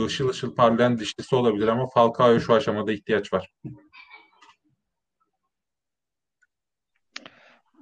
ışıl 0.03 0.29
ışıl 0.29 0.55
parlayan 0.55 0.99
dişlisi 0.99 1.37
olabilir 1.37 1.69
ama 1.69 1.89
Falcao'ya 1.89 2.41
şu 2.41 2.55
aşamada 2.55 2.93
ihtiyaç 2.93 3.33
var. 3.33 3.51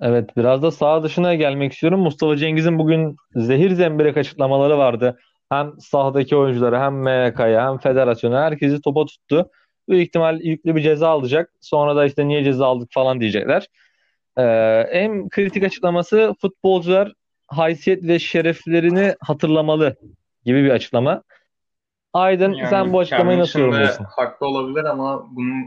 Evet 0.00 0.36
biraz 0.36 0.62
da 0.62 0.70
sağ 0.70 1.02
dışına 1.02 1.34
gelmek 1.34 1.72
istiyorum. 1.72 2.00
Mustafa 2.00 2.36
Cengiz'in 2.36 2.78
bugün 2.78 3.16
zehir 3.34 3.70
zemberek 3.70 4.16
açıklamaları 4.16 4.78
vardı. 4.78 5.18
Hem 5.48 5.80
sahadaki 5.80 6.36
oyuncuları 6.36 6.78
hem 6.78 6.94
MYK'ya 6.94 7.70
hem 7.70 7.78
federasyona 7.78 8.42
herkesi 8.42 8.80
topa 8.80 9.04
tuttu. 9.06 9.50
Büyük 9.88 10.08
ihtimal 10.08 10.40
yüklü 10.40 10.76
bir 10.76 10.82
ceza 10.82 11.08
alacak. 11.08 11.52
Sonra 11.60 11.96
da 11.96 12.04
işte 12.04 12.28
niye 12.28 12.44
ceza 12.44 12.66
aldık 12.66 12.88
falan 12.92 13.20
diyecekler. 13.20 13.66
Ee, 14.36 14.42
en 14.90 15.28
kritik 15.28 15.64
açıklaması 15.64 16.34
futbolcular 16.40 17.12
haysiyet 17.46 18.02
ve 18.02 18.18
şereflerini 18.18 19.14
hatırlamalı 19.20 19.96
gibi 20.44 20.64
bir 20.64 20.70
açıklama. 20.70 21.22
Aydın 22.12 22.52
yani 22.52 22.70
sen 22.70 22.92
bu 22.92 22.98
açıklamayı 22.98 23.38
nasıl 23.38 23.60
yorumluyorsun? 23.60 24.04
Haklı 24.04 24.46
olabilir 24.46 24.84
ama 24.84 25.26
bunu 25.36 25.66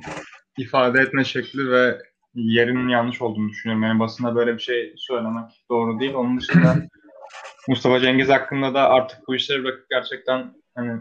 ifade 0.58 1.02
etme 1.02 1.24
şekli 1.24 1.72
ve 1.72 1.98
yerinin 2.36 2.90
yanlış 2.90 3.22
olduğunu 3.22 3.50
düşünüyorum. 3.50 3.84
Yani 3.84 4.00
basında 4.00 4.36
böyle 4.36 4.54
bir 4.54 4.62
şey 4.62 4.94
söylemek 4.98 5.66
doğru 5.72 6.00
değil. 6.00 6.14
Onun 6.14 6.40
dışında 6.40 6.76
Mustafa 7.68 8.00
Cengiz 8.00 8.30
hakkında 8.30 8.74
da 8.74 8.90
artık 8.90 9.28
bu 9.28 9.36
işleri 9.36 9.64
bırakıp 9.64 9.90
gerçekten 9.90 10.54
hani 10.76 11.00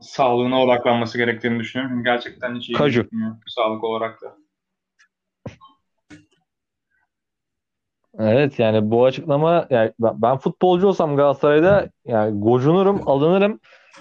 sağlığına 0.00 0.62
odaklanması 0.62 1.18
gerektiğini 1.18 1.60
düşünüyorum. 1.60 2.04
Gerçekten 2.04 2.54
hiç 2.54 2.68
iyi 2.68 2.74
Kaju. 2.74 3.08
sağlık 3.46 3.84
olarak 3.84 4.22
da. 4.22 4.36
Evet 8.18 8.58
yani 8.58 8.90
bu 8.90 9.04
açıklama 9.04 9.66
yani 9.70 9.92
ben 10.00 10.22
ben 10.22 10.36
futbolcu 10.36 10.86
olsam 10.86 11.16
Galatasaray'da 11.16 11.90
yani 12.04 12.40
gocunurum, 12.40 13.08
alınırım 13.08 13.60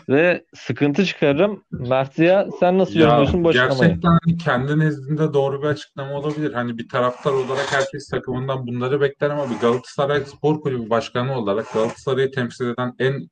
ve 0.10 0.45
sıkıntı 0.56 1.06
çıkarırım. 1.06 1.63
Mert'ya 1.71 2.47
sen 2.60 2.78
nasıl 2.78 2.95
Ya 2.95 3.02
yorumluyorsun 3.02 3.43
bu 3.43 3.49
açıklamayı? 3.49 3.80
gerçekten 3.80 4.17
hani 4.23 4.38
kendi 4.38 4.80
nezdinde 4.80 5.34
doğru 5.34 5.62
bir 5.62 5.67
açıklama 5.67 6.13
olabilir. 6.13 6.54
Hani 6.54 6.78
bir 6.78 6.89
taraftar 6.89 7.32
olarak 7.32 7.71
herkes 7.71 8.10
takımından 8.10 8.67
bunları 8.67 9.02
bekler 9.02 9.30
ama 9.30 9.49
bir 9.49 9.56
Galatasaray 9.56 10.25
Spor 10.25 10.62
Kulübü 10.62 10.89
Başkanı 10.89 11.38
olarak 11.39 11.73
Galatasaray'ı 11.73 12.32
temsil 12.32 12.65
eden 12.65 12.93
en 12.99 13.30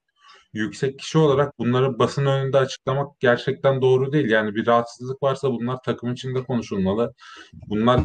yüksek 0.53 0.99
kişi 0.99 1.17
olarak 1.17 1.59
bunları 1.59 1.99
basın 1.99 2.25
önünde 2.25 2.57
açıklamak 2.57 3.19
gerçekten 3.19 3.81
doğru 3.81 4.11
değil. 4.11 4.29
Yani 4.29 4.55
bir 4.55 4.67
rahatsızlık 4.67 5.23
varsa 5.23 5.51
bunlar 5.51 5.77
takım 5.85 6.13
içinde 6.13 6.43
konuşulmalı. 6.43 7.13
Bunlar 7.53 8.01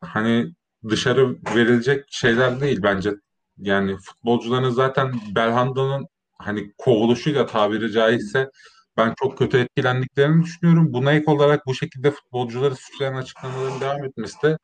hani 0.00 0.52
dışarı 0.88 1.36
verilecek 1.56 2.04
şeyler 2.10 2.60
değil 2.60 2.80
bence. 2.82 3.10
Yani 3.58 3.96
futbolcuların 3.96 4.70
zaten 4.70 5.12
Belhanda'nın 5.34 6.06
hani 6.38 6.72
kovuluşuyla 6.78 7.46
tabiri 7.46 7.92
caizse 7.92 8.50
ben 8.96 9.14
çok 9.22 9.38
kötü 9.38 9.58
etkilendiklerini 9.58 10.44
düşünüyorum. 10.44 10.92
Buna 10.92 11.12
ek 11.12 11.30
olarak 11.30 11.66
bu 11.66 11.74
şekilde 11.74 12.10
futbolcuları 12.10 12.76
suçlayan 12.76 13.14
açıklamaların 13.14 13.80
devam 13.80 14.04
etmesi 14.04 14.42
de 14.42 14.58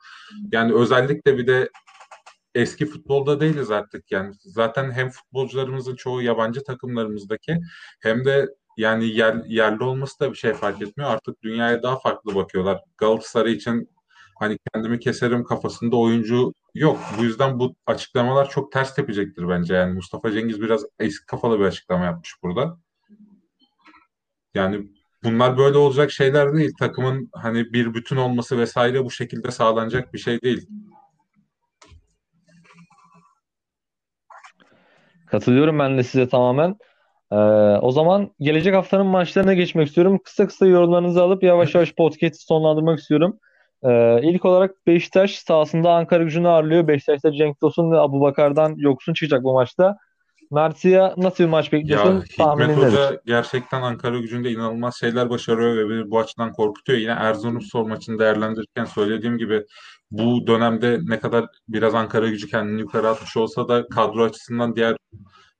yani 0.52 0.74
özellikle 0.74 1.38
bir 1.38 1.46
de 1.46 1.70
eski 2.54 2.86
futbolda 2.86 3.40
değiliz 3.40 3.70
artık 3.70 4.12
yani. 4.12 4.34
Zaten 4.40 4.90
hem 4.90 5.10
futbolcularımızın 5.10 5.96
çoğu 5.96 6.22
yabancı 6.22 6.64
takımlarımızdaki 6.64 7.58
hem 8.00 8.24
de 8.24 8.48
yani 8.76 9.06
yer, 9.06 9.36
yerli 9.46 9.84
olması 9.84 10.20
da 10.20 10.30
bir 10.30 10.36
şey 10.36 10.52
fark 10.52 10.82
etmiyor. 10.82 11.10
Artık 11.10 11.42
dünyaya 11.42 11.82
daha 11.82 11.98
farklı 11.98 12.34
bakıyorlar. 12.34 12.80
Galatasaray 12.98 13.52
için 13.52 13.88
hani 14.42 14.58
kendimi 14.74 14.98
keserim 14.98 15.44
kafasında 15.44 15.96
oyuncu 15.96 16.52
yok. 16.74 16.98
Bu 17.18 17.24
yüzden 17.24 17.58
bu 17.58 17.74
açıklamalar 17.86 18.50
çok 18.50 18.72
ters 18.72 18.94
tepecektir 18.94 19.48
bence. 19.48 19.74
Yani 19.74 19.94
Mustafa 19.94 20.32
Cengiz 20.32 20.60
biraz 20.60 20.84
eski 20.98 21.26
kafalı 21.26 21.58
bir 21.58 21.64
açıklama 21.64 22.04
yapmış 22.04 22.34
burada. 22.42 22.78
Yani 24.54 24.86
bunlar 25.24 25.58
böyle 25.58 25.78
olacak 25.78 26.10
şeyler 26.10 26.54
değil. 26.54 26.72
Takımın 26.78 27.30
hani 27.32 27.72
bir 27.72 27.94
bütün 27.94 28.16
olması 28.16 28.58
vesaire 28.58 29.04
bu 29.04 29.10
şekilde 29.10 29.50
sağlanacak 29.50 30.14
bir 30.14 30.18
şey 30.18 30.42
değil. 30.42 30.68
Katılıyorum 35.26 35.78
ben 35.78 35.98
de 35.98 36.02
size 36.02 36.28
tamamen. 36.28 36.76
Ee, 37.32 37.36
o 37.82 37.90
zaman 37.90 38.34
gelecek 38.40 38.74
haftanın 38.74 39.06
maçlarına 39.06 39.54
geçmek 39.54 39.88
istiyorum. 39.88 40.20
Kısa 40.24 40.46
kısa 40.46 40.66
yorumlarınızı 40.66 41.22
alıp 41.22 41.42
yavaş 41.42 41.74
yavaş 41.74 41.94
podcast'i 41.94 42.44
sonlandırmak 42.44 42.98
istiyorum. 42.98 43.38
Ee, 43.84 44.20
ilk 44.22 44.44
olarak 44.44 44.86
Beşiktaş 44.86 45.38
sahasında 45.38 45.92
Ankara 45.92 46.22
gücünü 46.22 46.48
ağırlıyor. 46.48 46.88
Beşiktaş'ta 46.88 47.32
Cenk 47.32 47.60
Tosun 47.60 47.92
ve 47.92 47.98
Abubakar'dan 47.98 48.74
yoksun 48.76 49.14
çıkacak 49.14 49.42
bu 49.42 49.52
maçta. 49.52 49.96
Mert'e 50.50 51.14
nasıl 51.16 51.44
bir 51.44 51.48
maç 51.48 51.72
Ya 51.72 51.78
bekliyorsun? 51.78 52.20
Hikmet 52.20 52.38
Tahminin 52.38 52.72
nedir? 52.72 52.86
Hoca 52.86 53.20
gerçekten 53.26 53.82
Ankara 53.82 54.18
gücünde 54.18 54.50
inanılmaz 54.50 54.96
şeyler 55.00 55.30
başarıyor 55.30 55.76
ve 55.76 55.90
beni 55.90 56.10
bu 56.10 56.18
açıdan 56.18 56.52
korkutuyor. 56.52 56.98
Yine 56.98 57.12
Erzurumspor 57.12 57.86
maçını 57.86 58.18
değerlendirirken 58.18 58.84
söylediğim 58.84 59.38
gibi 59.38 59.64
bu 60.10 60.46
dönemde 60.46 60.98
ne 61.02 61.20
kadar 61.20 61.44
biraz 61.68 61.94
Ankara 61.94 62.28
gücü 62.28 62.48
kendini 62.48 62.80
yukarı 62.80 63.08
atmış 63.08 63.36
olsa 63.36 63.68
da 63.68 63.88
kadro 63.88 64.24
açısından 64.24 64.76
diğer 64.76 64.96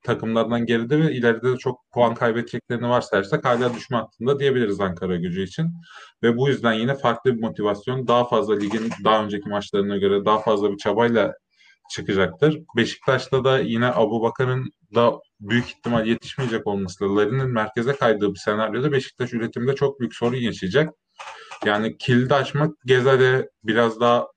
takımlardan 0.03 0.65
geride 0.65 0.99
ve 0.99 1.13
ileride 1.13 1.53
de 1.53 1.57
çok 1.57 1.79
puan 1.93 2.15
kaybedeceklerini 2.15 2.89
varsayarsak 2.89 3.45
hala 3.45 3.73
düşme 3.73 3.97
hattında 3.97 4.39
diyebiliriz 4.39 4.79
Ankara 4.79 5.15
gücü 5.15 5.43
için. 5.43 5.67
Ve 6.23 6.37
bu 6.37 6.49
yüzden 6.49 6.73
yine 6.73 6.95
farklı 6.95 7.35
bir 7.35 7.41
motivasyon 7.41 8.07
daha 8.07 8.27
fazla 8.27 8.55
ligin 8.55 8.89
daha 9.03 9.23
önceki 9.23 9.49
maçlarına 9.49 9.97
göre 9.97 10.25
daha 10.25 10.39
fazla 10.39 10.71
bir 10.71 10.77
çabayla 10.77 11.33
çıkacaktır. 11.91 12.59
Beşiktaş'ta 12.77 13.43
da 13.43 13.59
yine 13.59 13.85
Abubakar'ın 13.85 14.71
da 14.95 15.19
büyük 15.39 15.65
ihtimal 15.65 16.07
yetişmeyecek 16.07 16.67
olması, 16.67 17.15
Larin'in 17.15 17.49
merkeze 17.49 17.95
kaydığı 17.95 18.33
bir 18.33 18.39
senaryoda 18.39 18.91
Beşiktaş 18.91 19.33
üretimde 19.33 19.75
çok 19.75 19.99
büyük 19.99 20.15
sorun 20.15 20.37
yaşayacak. 20.37 20.93
Yani 21.65 21.97
kilidi 21.97 22.33
açmak 22.33 22.75
Gezal'e 22.85 23.49
biraz 23.63 23.99
daha 23.99 24.27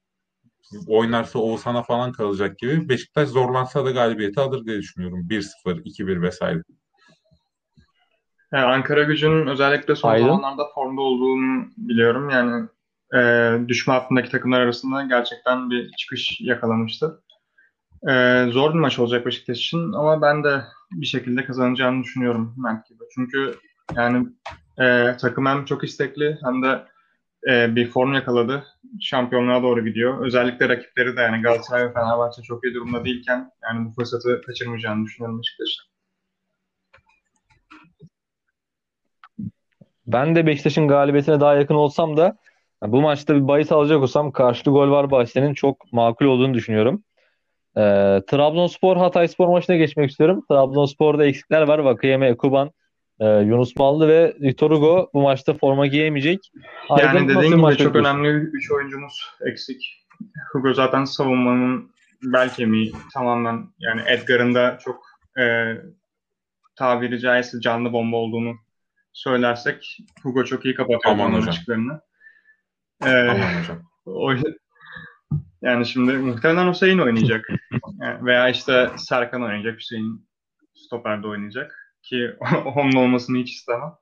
oynarsa 0.88 1.38
Oğuzhan'a 1.38 1.82
falan 1.82 2.12
kalacak 2.12 2.58
gibi. 2.58 2.88
Beşiktaş 2.88 3.28
zorlansa 3.28 3.84
da 3.84 3.90
galibiyeti 3.90 4.40
alır 4.40 4.66
diye 4.66 4.78
düşünüyorum. 4.78 5.26
1-0, 5.30 5.82
2-1 5.82 6.22
vesaire. 6.22 6.62
Yani 8.52 8.64
Ankara 8.64 9.02
gücünün 9.02 9.46
özellikle 9.46 9.96
son 9.96 10.10
Aydın? 10.10 10.26
zamanlarda 10.26 10.62
formda 10.74 11.00
olduğunu 11.00 11.66
biliyorum. 11.76 12.30
Yani 12.30 12.68
e, 13.14 13.52
düşme 13.68 13.94
hattındaki 13.94 14.30
takımlar 14.30 14.60
arasında 14.60 15.02
gerçekten 15.02 15.70
bir 15.70 15.90
çıkış 15.90 16.40
yakalamıştı. 16.40 17.22
E, 18.08 18.44
zor 18.50 18.74
bir 18.74 18.78
maç 18.78 18.98
olacak 18.98 19.26
Beşiktaş 19.26 19.58
için 19.58 19.92
ama 19.92 20.22
ben 20.22 20.44
de 20.44 20.62
bir 20.92 21.06
şekilde 21.06 21.44
kazanacağını 21.44 22.02
düşünüyorum 22.02 22.54
Mert 22.58 22.88
gibi. 22.88 23.04
Çünkü 23.14 23.54
yani 23.94 24.26
e, 24.80 25.16
takım 25.20 25.46
hem 25.46 25.64
çok 25.64 25.84
istekli 25.84 26.38
hem 26.44 26.62
de 26.62 26.86
e, 27.48 27.76
bir 27.76 27.90
form 27.90 28.12
yakaladı. 28.12 28.64
Şampiyonluğa 29.00 29.62
doğru 29.62 29.84
gidiyor. 29.84 30.26
Özellikle 30.26 30.68
rakipleri 30.68 31.16
de 31.16 31.20
yani 31.20 31.42
Galatasaray 31.42 31.88
ve 31.88 31.92
Fenerbahçe 31.92 32.42
çok 32.42 32.64
iyi 32.64 32.74
durumda 32.74 33.04
değilken 33.04 33.50
yani 33.62 33.86
bu 33.86 33.94
fırsatı 33.94 34.40
kaçırmayacağını 34.46 35.04
düşünüyorum 35.04 35.38
Beşiktaş'ın. 35.38 35.96
Ben 40.06 40.36
de 40.36 40.46
Beşiktaş'ın 40.46 40.88
galibiyetine 40.88 41.40
daha 41.40 41.54
yakın 41.54 41.74
olsam 41.74 42.16
da 42.16 42.36
bu 42.82 43.00
maçta 43.00 43.34
bir 43.34 43.48
bahis 43.48 43.72
alacak 43.72 44.02
olsam 44.02 44.32
karşılığı 44.32 44.74
gol 44.74 44.90
var 44.90 45.10
bahisinin 45.10 45.54
çok 45.54 45.92
makul 45.92 46.26
olduğunu 46.26 46.54
düşünüyorum. 46.54 47.04
Ee, 47.76 48.22
Trabzonspor 48.26 48.96
Hatayspor 48.96 49.48
maçına 49.48 49.76
geçmek 49.76 50.10
istiyorum. 50.10 50.44
Trabzonspor'da 50.50 51.26
eksikler 51.26 51.62
var. 51.62 51.78
Vakayeme, 51.78 52.28
Ekuban, 52.28 52.70
e, 53.20 53.26
Yunus 53.26 53.76
Ballı 53.78 54.08
ve 54.08 54.36
Hugo 54.60 55.10
bu 55.14 55.22
maçta 55.22 55.54
forma 55.54 55.86
giyemeyecek. 55.86 56.52
Aydın 56.88 57.06
Yani 57.06 57.28
dediğin 57.28 57.56
gibi 57.56 57.76
çok 57.76 57.96
önemli 57.96 58.28
3 58.28 58.70
oyuncumuz 58.70 59.20
eksik. 59.40 60.06
Hugo 60.52 60.74
zaten 60.74 61.04
savunmanın 61.04 61.90
bel 62.22 62.54
kemiği 62.54 62.92
tamamen 63.14 63.66
yani 63.78 64.02
Edgar'ın 64.06 64.54
da 64.54 64.78
çok 64.84 65.02
e, 65.38 65.74
tabiri 66.76 67.20
caizse 67.20 67.60
canlı 67.60 67.92
bomba 67.92 68.16
olduğunu 68.16 68.54
söylersek 69.12 69.98
Hugo 70.22 70.44
çok 70.44 70.64
iyi 70.64 70.74
kapatıyor 70.74 71.14
Aman 71.14 71.32
açıklarını. 71.32 72.00
E, 73.04 73.10
Aman 73.10 73.60
hocam. 73.60 73.82
o, 74.06 74.32
yani 75.62 75.86
şimdi 75.86 76.12
muhtemelen 76.12 76.72
Hüseyin 76.72 76.98
oynayacak. 76.98 77.46
Yani 78.00 78.24
veya 78.26 78.48
işte 78.48 78.90
Serkan 78.96 79.42
oynayacak. 79.42 79.78
Hüseyin 79.78 80.28
stoperde 80.74 81.26
oynayacak. 81.26 81.85
Ki 82.08 82.36
onun 82.76 82.92
olmasını 82.92 83.38
hiç 83.38 83.52
istemem. 83.52 83.92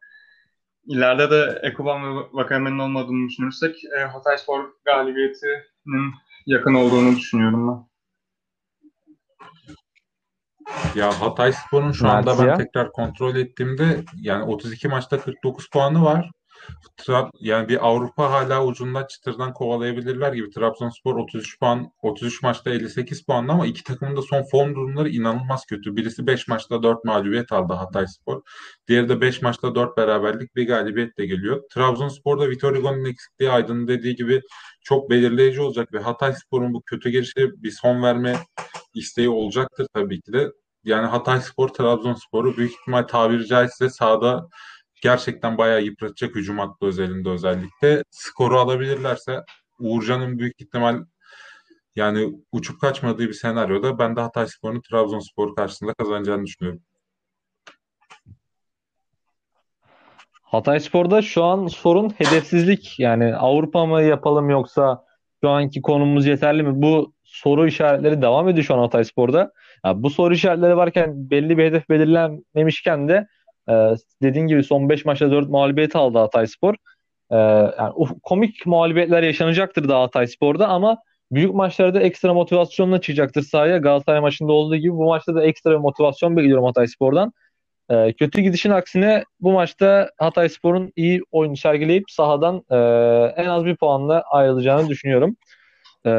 İleride 0.87 1.31
de 1.31 1.61
Ekuban 1.62 2.03
ve 2.03 2.21
Vakame'nin 2.33 2.79
olmadığını 2.79 3.29
düşünürsek 3.29 3.85
e, 3.85 4.05
Hatayspor 4.05 4.64
galibiyetinin 4.85 6.14
yakın 6.47 6.75
olduğunu 6.75 7.17
düşünüyorum 7.17 7.69
ben. 7.69 7.95
Ya 10.95 11.21
Hatayspor'un 11.21 11.93
şu 11.93 12.09
anda 12.09 12.47
ben 12.47 12.59
tekrar 12.59 12.93
kontrol 12.93 13.37
ettiğimde 13.37 14.05
yani 14.21 14.45
32 14.45 14.88
maçta 14.88 15.21
49 15.21 15.71
puanı 15.71 16.05
var. 16.05 16.31
Tra- 16.96 17.31
yani 17.40 17.68
bir 17.68 17.87
Avrupa 17.87 18.31
hala 18.31 18.64
ucunda 18.66 19.07
çıtırdan 19.07 19.53
kovalayabilirler 19.53 20.33
gibi. 20.33 20.50
Trabzonspor 20.50 21.16
33 21.16 21.59
puan, 21.61 21.92
33 22.03 22.42
maçta 22.42 22.70
58 22.70 23.24
puanlı 23.24 23.53
ama 23.53 23.66
iki 23.66 23.85
takımın 23.85 24.16
da 24.16 24.22
son 24.22 24.42
form 24.42 24.74
durumları 24.74 25.09
inanılmaz 25.09 25.66
kötü. 25.66 25.96
Birisi 25.96 26.27
5 26.27 26.48
maçta 26.48 26.83
4 26.83 27.05
mağlubiyet 27.05 27.53
aldı 27.53 27.72
Hatayspor. 27.72 28.42
Diğeri 28.88 29.09
de 29.09 29.20
5 29.20 29.42
maçta 29.42 29.74
4 29.74 29.96
beraberlik 29.96 30.57
bir 30.57 30.66
galibiyetle 30.66 31.27
geliyor. 31.27 31.62
Trabzonspor'da 31.74 32.50
Vitor 32.50 32.77
Hugo'nun 32.77 33.05
eksikliği 33.05 33.50
Aydın'ın 33.50 33.88
dediği 33.88 34.14
gibi 34.14 34.42
çok 34.81 35.11
belirleyici 35.11 35.61
olacak 35.61 35.92
ve 35.92 35.98
Hatayspor'un 35.98 36.74
bu 36.74 36.83
kötü 36.83 37.11
gelişe 37.11 37.62
bir 37.62 37.70
son 37.70 38.03
verme 38.03 38.37
isteği 38.94 39.29
olacaktır 39.29 39.87
tabii 39.94 40.20
ki 40.20 40.33
de. 40.33 40.53
Yani 40.85 41.07
Hatayspor 41.07 41.68
Trabzonspor'u 41.68 42.57
büyük 42.57 42.72
ihtimal 42.72 43.03
tabiri 43.03 43.46
caizse 43.46 43.90
sahada 43.90 44.48
gerçekten 45.05 45.59
bayağı 45.59 45.83
yıpratacak 45.83 46.35
hücum 46.35 46.59
hattı 46.59 46.87
özelinde 46.87 47.29
özellikle. 47.29 48.05
Skoru 48.11 48.59
alabilirlerse 48.59 49.45
Uğurcan'ın 49.79 50.38
büyük 50.38 50.61
ihtimal 50.61 51.05
yani 51.97 52.33
uçup 52.53 52.81
kaçmadığı 52.81 53.29
bir 53.29 53.33
senaryoda 53.33 53.99
ben 53.99 54.17
de 54.17 54.21
Hatayspor'un 54.21 54.81
Trabzonspor 54.81 55.57
karşısında 55.57 55.95
kazanacağını 55.95 56.47
düşünüyorum. 56.47 56.83
Hatayspor'da 60.43 61.23
şu 61.23 61.45
an 61.45 61.67
sorun 61.67 62.11
hedefsizlik. 62.11 63.01
Yani 63.01 63.37
Avrupa 63.37 63.87
mı 63.87 64.03
yapalım 64.03 64.51
yoksa 64.51 65.05
şu 65.43 65.51
anki 65.51 65.83
konumumuz 65.83 66.27
yeterli 66.27 66.62
mi? 66.62 66.83
Bu 66.83 67.12
soru 67.25 67.67
işaretleri 67.67 68.23
devam 68.23 68.49
ediyor 68.49 68.64
şu 68.64 68.75
an 68.75 68.79
Hatayspor'da. 68.79 69.53
Ya 69.85 70.03
bu 70.03 70.11
soru 70.11 70.35
işaretleri 70.35 70.77
varken 70.77 71.31
belli 71.31 71.59
bir 71.59 71.64
hedef 71.64 71.88
belirlenmemişken 71.88 73.09
de 73.09 73.27
e, 73.68 73.72
dediğin 74.22 74.46
gibi 74.46 74.64
son 74.64 74.88
5 74.88 75.05
maçta 75.05 75.31
4 75.31 75.48
mağlubiyet 75.48 75.96
aldı 75.96 76.18
Hatayspor. 76.18 76.74
E, 77.31 77.37
yani 77.79 77.92
komik 78.22 78.66
mağlubiyetler 78.66 79.22
yaşanacaktır 79.22 79.88
da 79.88 80.00
Hatayspor'da 80.00 80.68
ama 80.68 80.98
büyük 81.33 81.55
maçlarda 81.55 82.00
ekstra 82.00 82.35
motivasyonla 82.35 83.00
çıkacaktır 83.00 83.42
sahaya. 83.42 83.79
Galatasaray 83.79 84.20
maçında 84.20 84.53
olduğu 84.53 84.77
gibi 84.77 84.92
bu 84.92 85.05
maçta 85.05 85.35
da 85.35 85.44
ekstra 85.44 85.79
motivasyon 85.79 86.37
bekliyorum 86.37 86.64
Hatayspor'dan. 86.64 87.33
E, 87.90 88.12
kötü 88.12 88.40
gidişin 88.40 88.70
aksine 88.70 89.24
bu 89.40 89.53
maçta 89.53 90.11
Hatayspor'un 90.18 90.92
iyi 90.96 91.22
oyun 91.31 91.55
sergileyip 91.55 92.11
sahadan 92.11 92.64
e, 92.70 92.77
en 93.42 93.46
az 93.46 93.64
bir 93.64 93.77
puanla 93.77 94.22
ayrılacağını 94.31 94.88
düşünüyorum. 94.88 95.37
E, 96.07 96.11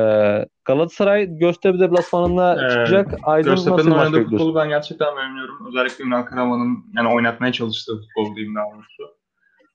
Galatasaray 0.66 1.38
Göztepe 1.38 1.80
deplasmanında 1.80 2.66
Ee, 2.66 2.70
çıkacak. 2.70 3.14
Aydın 3.24 3.52
nasıl 3.52 3.70
Göztepe'nin 3.70 3.98
maç 3.98 4.08
oynadığı 4.08 4.30
futbolu 4.30 4.56
ben 4.56 4.70
gerçekten 4.70 5.18
beğeniyorum. 5.18 5.68
Özellikle 5.68 6.04
Ünal 6.04 6.22
Karaman'ın 6.22 6.86
yani 6.98 7.10
oynatmaya 7.10 7.54
çalıştığı 7.54 7.94
futbol 8.02 8.36
diyeyim 8.36 8.56
daha 8.56 8.66
doğrusu. 8.74 9.18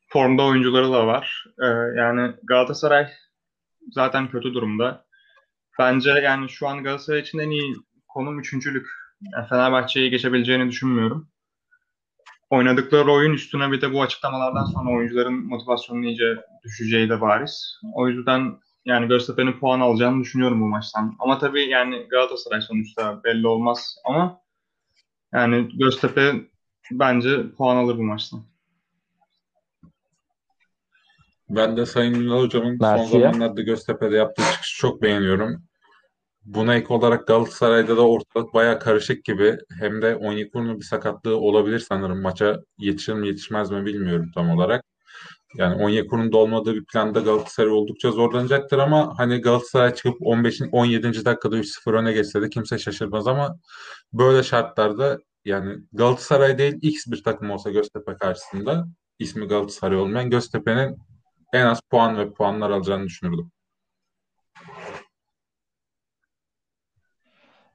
Formda 0.09 0.43
oyuncuları 0.43 0.93
da 0.93 1.07
var. 1.07 1.45
Ee, 1.63 1.67
yani 2.01 2.33
Galatasaray 2.43 3.09
zaten 3.91 4.29
kötü 4.31 4.55
durumda. 4.55 5.05
Bence 5.79 6.11
yani 6.11 6.49
şu 6.49 6.69
an 6.69 6.85
Galatasaray 6.85 7.21
için 7.21 7.39
en 7.39 7.51
iyi 7.51 7.77
konum 8.09 8.41
üçüncülük. 8.41 8.87
Yani 9.35 9.49
Fenerbahçe'yi 9.49 10.11
geçebileceğini 10.11 10.69
düşünmüyorum. 10.69 11.29
Oynadıkları 12.51 13.13
oyun 13.13 13.33
üstüne 13.33 13.73
bir 13.73 13.81
de 13.81 13.93
bu 13.93 14.03
açıklamalardan 14.03 14.65
sonra 14.65 14.91
oyuncuların 14.91 15.47
motivasyonu 15.47 16.05
iyice 16.05 16.37
düşeceği 16.65 17.09
de 17.11 17.21
bariz. 17.21 17.81
O 17.95 18.09
yüzden 18.09 18.57
yani 18.85 19.09
Göztepe'nin 19.09 19.53
puan 19.53 19.81
alacağını 19.81 20.21
düşünüyorum 20.23 20.61
bu 20.61 20.67
maçtan. 20.67 21.17
Ama 21.19 21.39
tabii 21.39 21.69
yani 21.69 22.07
Galatasaray 22.11 22.61
sonuçta 22.61 23.25
belli 23.25 23.47
olmaz 23.47 23.97
ama 24.05 24.41
yani 25.35 25.69
Göztepe 25.79 26.35
bence 26.91 27.51
puan 27.51 27.77
alır 27.77 27.99
bu 27.99 28.03
maçtan. 28.03 28.43
Ben 31.51 31.77
de 31.77 31.87
Sayın 31.87 32.15
Ünal 32.15 32.43
Hocam'ın 32.43 32.79
son 32.79 33.05
zamanlarda 33.05 33.63
Göztepe'de 33.63 34.17
yaptığı 34.17 34.43
çıkışı 34.43 34.79
çok 34.79 35.03
beğeniyorum. 35.03 35.63
Buna 36.45 36.75
ek 36.75 36.95
olarak 36.95 37.27
Galatasaray'da 37.27 37.97
da 37.97 38.09
ortalık 38.09 38.55
bayağı 38.55 38.79
karışık 38.79 39.25
gibi. 39.25 39.59
Hem 39.79 40.03
de 40.03 40.17
Onyekuru'nun 40.17 40.79
bir 40.79 40.85
sakatlığı 40.85 41.37
olabilir 41.37 41.79
sanırım. 41.79 42.23
Maça 42.23 42.61
yetişir 42.79 43.13
mi 43.13 43.27
yetişmez 43.27 43.71
mi 43.71 43.85
bilmiyorum 43.87 44.31
tam 44.35 44.51
olarak. 44.51 44.85
Yani 45.55 45.85
Onyekuru'nun 45.85 46.33
da 46.33 46.37
olmadığı 46.37 46.75
bir 46.75 46.85
planda 46.85 47.21
Galatasaray 47.21 47.71
oldukça 47.71 48.11
zorlanacaktır 48.11 48.79
ama 48.79 49.19
hani 49.19 49.41
Galatasaray 49.41 49.95
çıkıp 49.95 50.17
15. 50.21 50.61
17. 50.73 51.25
dakikada 51.25 51.57
3-0 51.59 51.93
öne 51.93 52.13
geçse 52.13 52.43
de 52.43 52.49
kimse 52.51 52.79
şaşırmaz 52.79 53.27
ama 53.27 53.59
böyle 54.13 54.43
şartlarda 54.43 55.19
yani 55.45 55.79
Galatasaray 55.93 56.59
değil 56.59 56.79
X 56.83 57.07
bir 57.07 57.23
takım 57.23 57.51
olsa 57.51 57.71
Göztepe 57.71 58.15
karşısında 58.15 58.87
ismi 59.19 59.47
Galatasaray 59.47 59.99
olmayan 59.99 60.31
Göztepe'nin 60.31 60.97
en 61.53 61.67
az 61.67 61.81
puan 61.91 62.19
ve 62.19 62.33
puanlar 62.33 62.71
alacağını 62.71 63.05
düşünürdüm. 63.05 63.51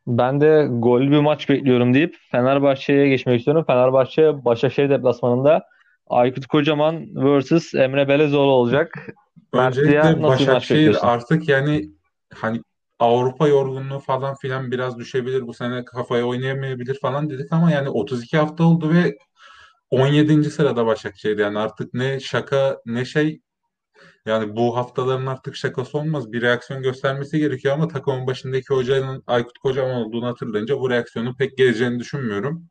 Ben 0.07 0.41
de 0.41 0.67
gollü 0.71 1.11
bir 1.11 1.19
maç 1.19 1.49
bekliyorum 1.49 1.93
deyip 1.93 2.15
Fenerbahçe'ye 2.31 3.09
geçmek 3.09 3.39
istiyorum. 3.39 3.63
Fenerbahçe 3.67 4.45
Başakşehir 4.45 4.89
deplasmanında 4.89 5.65
Aykut 6.07 6.47
Kocaman 6.47 7.07
vs 7.15 7.73
Emre 7.73 8.07
Belezoğlu 8.07 8.51
olacak. 8.51 9.07
Öncelikle 9.53 9.99
nasıl 9.99 10.15
bir 10.15 10.21
maç 10.21 10.39
Başakşehir 10.39 10.97
artık 11.01 11.49
yani 11.49 11.89
hani 12.33 12.61
Avrupa 12.99 13.47
yorgunluğu 13.47 13.99
falan 13.99 14.35
filan 14.35 14.71
biraz 14.71 14.97
düşebilir. 14.97 15.47
Bu 15.47 15.53
sene 15.53 15.85
kafaya 15.85 16.25
oynayamayabilir 16.25 16.99
falan 17.01 17.29
dedik 17.29 17.53
ama 17.53 17.71
yani 17.71 17.89
32 17.89 18.37
hafta 18.37 18.63
oldu 18.63 18.93
ve 18.93 19.17
17. 19.89 20.43
sırada 20.43 20.85
Başakşehir 20.85 21.37
yani 21.37 21.59
artık 21.59 21.93
ne 21.93 22.19
şaka 22.19 22.79
ne 22.85 23.05
şey 23.05 23.41
yani 24.25 24.55
bu 24.55 24.77
haftaların 24.77 25.25
artık 25.25 25.55
şakası 25.55 25.97
olmaz. 25.97 26.31
Bir 26.31 26.41
reaksiyon 26.41 26.81
göstermesi 26.81 27.39
gerekiyor 27.39 27.73
ama 27.73 27.87
takımın 27.87 28.27
başındaki 28.27 28.73
hocanın 28.73 29.23
Aykut 29.27 29.57
Kocaman 29.57 29.95
olduğunu 29.95 30.27
hatırlayınca 30.27 30.79
bu 30.79 30.89
reaksiyonun 30.89 31.35
pek 31.35 31.57
geleceğini 31.57 31.99
düşünmüyorum. 31.99 32.67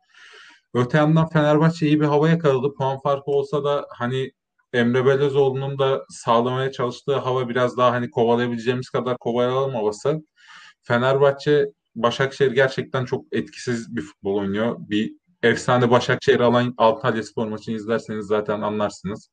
Öte 0.75 0.99
yandan 0.99 1.29
Fenerbahçe 1.29 1.87
iyi 1.87 2.01
bir 2.01 2.07
hava 2.07 2.29
yakaladı. 2.29 2.75
Puan 2.75 3.01
farkı 3.01 3.31
olsa 3.31 3.65
da 3.65 3.87
hani 3.91 4.33
Emre 4.73 5.07
Belözoğlu'nun 5.07 5.79
da 5.79 6.05
sağlamaya 6.09 6.73
çalıştığı 6.73 7.17
hava 7.17 7.49
biraz 7.49 7.77
daha 7.77 7.93
hani 7.93 8.11
kovalayabileceğimiz 8.11 8.91
kadar 8.91 9.19
kovalayalım 9.19 9.75
havası. 9.75 10.23
Fenerbahçe 10.83 11.67
Başakşehir 11.95 12.53
gerçekten 12.53 13.05
çok 13.05 13.25
etkisiz 13.33 13.97
bir 13.97 14.03
futbol 14.03 14.35
oynuyor. 14.37 14.77
Bir 14.79 15.13
efsane 15.43 15.91
Başakşehir 15.91 16.41
alan 16.41 16.75
Antalyaspor 16.79 17.47
maçını 17.47 17.75
izlerseniz 17.75 18.27
zaten 18.27 18.61
anlarsınız. 18.61 19.29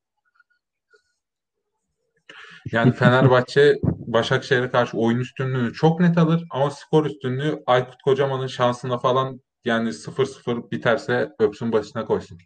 Yani 2.71 2.91
Fenerbahçe 2.91 3.75
Başakşehir'e 3.83 4.69
karşı 4.69 4.97
oyun 4.97 5.19
üstünlüğünü 5.19 5.73
çok 5.73 5.99
net 5.99 6.17
alır 6.17 6.43
ama 6.51 6.71
skor 6.71 7.05
üstünlüğü 7.05 7.63
Aykut 7.65 8.01
Kocaman'ın 8.03 8.47
şansına 8.47 8.97
falan 8.97 9.41
yani 9.65 9.89
0-0 9.89 10.71
biterse 10.71 11.35
öpsün 11.39 11.71
başına 11.71 12.05
koysun. 12.05 12.37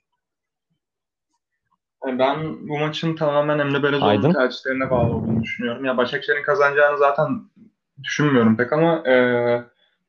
Yani 2.06 2.20
Ben 2.20 2.68
bu 2.70 2.80
maçın 2.80 3.16
tamamen 3.16 3.60
Emre? 3.60 3.84
Belözoğlu'nun 3.84 4.34
tercihlerine 4.34 4.92
bağlı 4.92 5.14
olduğunu 5.14 5.44
düşünüyorum. 5.44 5.86
Ya 5.86 5.98
Başakşehir'in 5.98 6.44
kazanacağını 6.44 6.98
zaten 6.98 7.28
düşünmüyorum 8.04 8.58
pek 8.58 8.74
ama 8.74 9.08
e, 9.08 9.16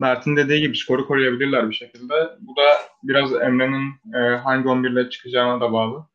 Mert'in 0.01 0.37
dediği 0.37 0.61
gibi 0.61 0.77
skoru 0.77 1.07
koruyabilirler 1.07 1.71
bir 1.71 1.75
şekilde. 1.75 2.15
Bu 2.41 2.57
da 2.57 2.63
biraz 3.03 3.35
Emre'nin 3.35 4.15
e, 4.15 4.37
hangi 4.37 4.69
11 4.69 4.91
ile 4.91 5.11
çıkacağına 5.11 5.61
da 5.61 5.73
bağlı. 5.73 6.07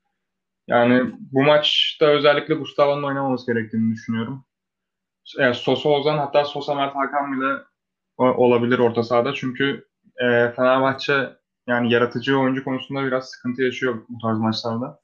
Yani 0.68 1.12
bu 1.32 1.44
maçta 1.44 2.06
özellikle 2.06 2.54
Gustavo'nun 2.54 3.04
oynamaması 3.04 3.54
gerektiğini 3.54 3.94
düşünüyorum. 3.94 4.46
E, 5.40 5.54
Sosa 5.54 5.90
Ozan 5.90 6.18
hatta 6.18 6.46
Sosa 6.46 6.76
Mert 6.76 6.96
Hakan 6.96 7.34
bile 7.34 7.64
olabilir 8.18 8.80
orta 8.80 9.04
sahada. 9.04 9.34
Çünkü 9.34 9.91
e, 10.22 10.54
Fenerbahçe 10.56 11.30
yani 11.68 11.94
yaratıcı 11.94 12.40
oyuncu 12.40 12.64
konusunda 12.64 13.04
biraz 13.04 13.30
sıkıntı 13.30 13.62
yaşıyor 13.62 14.02
bu 14.10 14.18
tarz 14.22 14.38
maçlarda. 14.38 15.00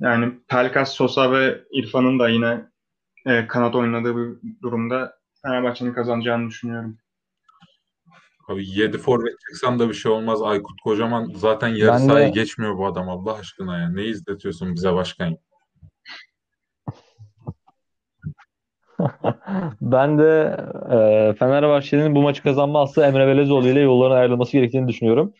Yani 0.00 0.38
Pelkas, 0.48 0.92
Sosa 0.92 1.32
ve 1.32 1.64
İrfan'ın 1.72 2.18
da 2.18 2.28
yine 2.28 2.64
e, 3.26 3.46
kanat 3.46 3.74
oynadığı 3.74 4.16
bir 4.16 4.38
durumda 4.62 5.18
Fenerbahçe'nin 5.42 5.94
kazanacağını 5.94 6.48
düşünüyorum. 6.48 6.98
Abi 8.48 8.68
7 8.68 8.98
forvet 8.98 9.40
çıksan 9.40 9.78
da 9.78 9.88
bir 9.88 9.94
şey 9.94 10.12
olmaz. 10.12 10.42
Aykut 10.42 10.80
Kocaman 10.80 11.32
zaten 11.34 11.68
yarı 11.68 11.92
Ben 11.92 11.98
sahayı 11.98 12.26
de 12.26 12.30
geçmiyor 12.30 12.78
bu 12.78 12.86
adam 12.86 13.08
Allah 13.08 13.34
aşkına 13.34 13.78
ya. 13.78 13.90
Ne 13.90 14.04
izletiyorsun 14.04 14.74
bize 14.74 14.92
başkan? 14.92 15.38
ben 19.80 20.18
de 20.18 20.56
e, 20.90 21.34
Fenerbahçe'nin 21.34 22.14
bu 22.14 22.22
maçı 22.22 22.42
kazanması 22.42 23.02
Emre 23.02 23.26
Belezoğlu 23.26 23.68
ile 23.68 23.80
yolların 23.80 24.16
ayrılması 24.16 24.52
gerektiğini 24.52 24.88
düşünüyorum. 24.88 25.32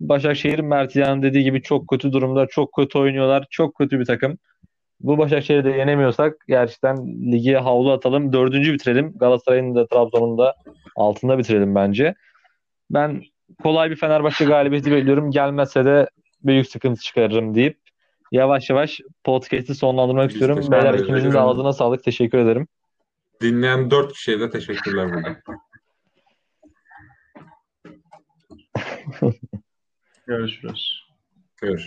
Başakşehir 0.00 0.58
Mert 0.58 0.92
Ziyan'ın 0.92 1.22
dediği 1.22 1.44
gibi 1.44 1.62
çok 1.62 1.88
kötü 1.88 2.12
durumda, 2.12 2.46
çok 2.46 2.72
kötü 2.72 2.98
oynuyorlar, 2.98 3.46
çok 3.50 3.74
kötü 3.74 4.00
bir 4.00 4.04
takım. 4.04 4.38
Bu 5.00 5.18
Başakşehir'i 5.18 5.64
de 5.64 5.70
yenemiyorsak 5.70 6.36
gerçekten 6.48 6.96
ligi 7.32 7.54
havlu 7.54 7.92
atalım. 7.92 8.32
Dördüncü 8.32 8.72
bitirelim. 8.72 9.12
Galatasaray'ın 9.18 9.74
da 9.74 9.86
Trabzon'un 9.86 10.38
da 10.38 10.54
altında 10.96 11.38
bitirelim 11.38 11.74
bence. 11.74 12.14
Ben 12.90 13.22
kolay 13.62 13.90
bir 13.90 13.96
Fenerbahçe 13.96 14.44
galibiyeti 14.44 14.92
bekliyorum. 14.92 15.30
Gelmezse 15.30 15.84
de 15.84 16.08
büyük 16.42 16.68
sıkıntı 16.68 17.00
çıkarırım 17.00 17.54
deyip 17.54 17.78
yavaş 18.32 18.70
yavaş 18.70 19.00
podcast'i 19.24 19.74
sonlandırmak 19.74 20.28
Biz 20.28 20.34
istiyorum. 20.34 20.72
Beyler 20.72 20.90
ederiz. 20.90 21.02
ikinizin 21.02 21.32
de 21.32 21.40
ağzına 21.40 21.72
sağlık. 21.72 22.04
Teşekkür 22.04 22.38
ederim. 22.38 22.68
Dinleyen 23.40 23.90
4 23.90 24.12
kişiye 24.12 24.40
de 24.40 24.50
teşekkürler 24.50 25.12
burada. 25.12 25.36
Görüşürüz. 30.26 31.06
Görüşürüz. 31.56 31.74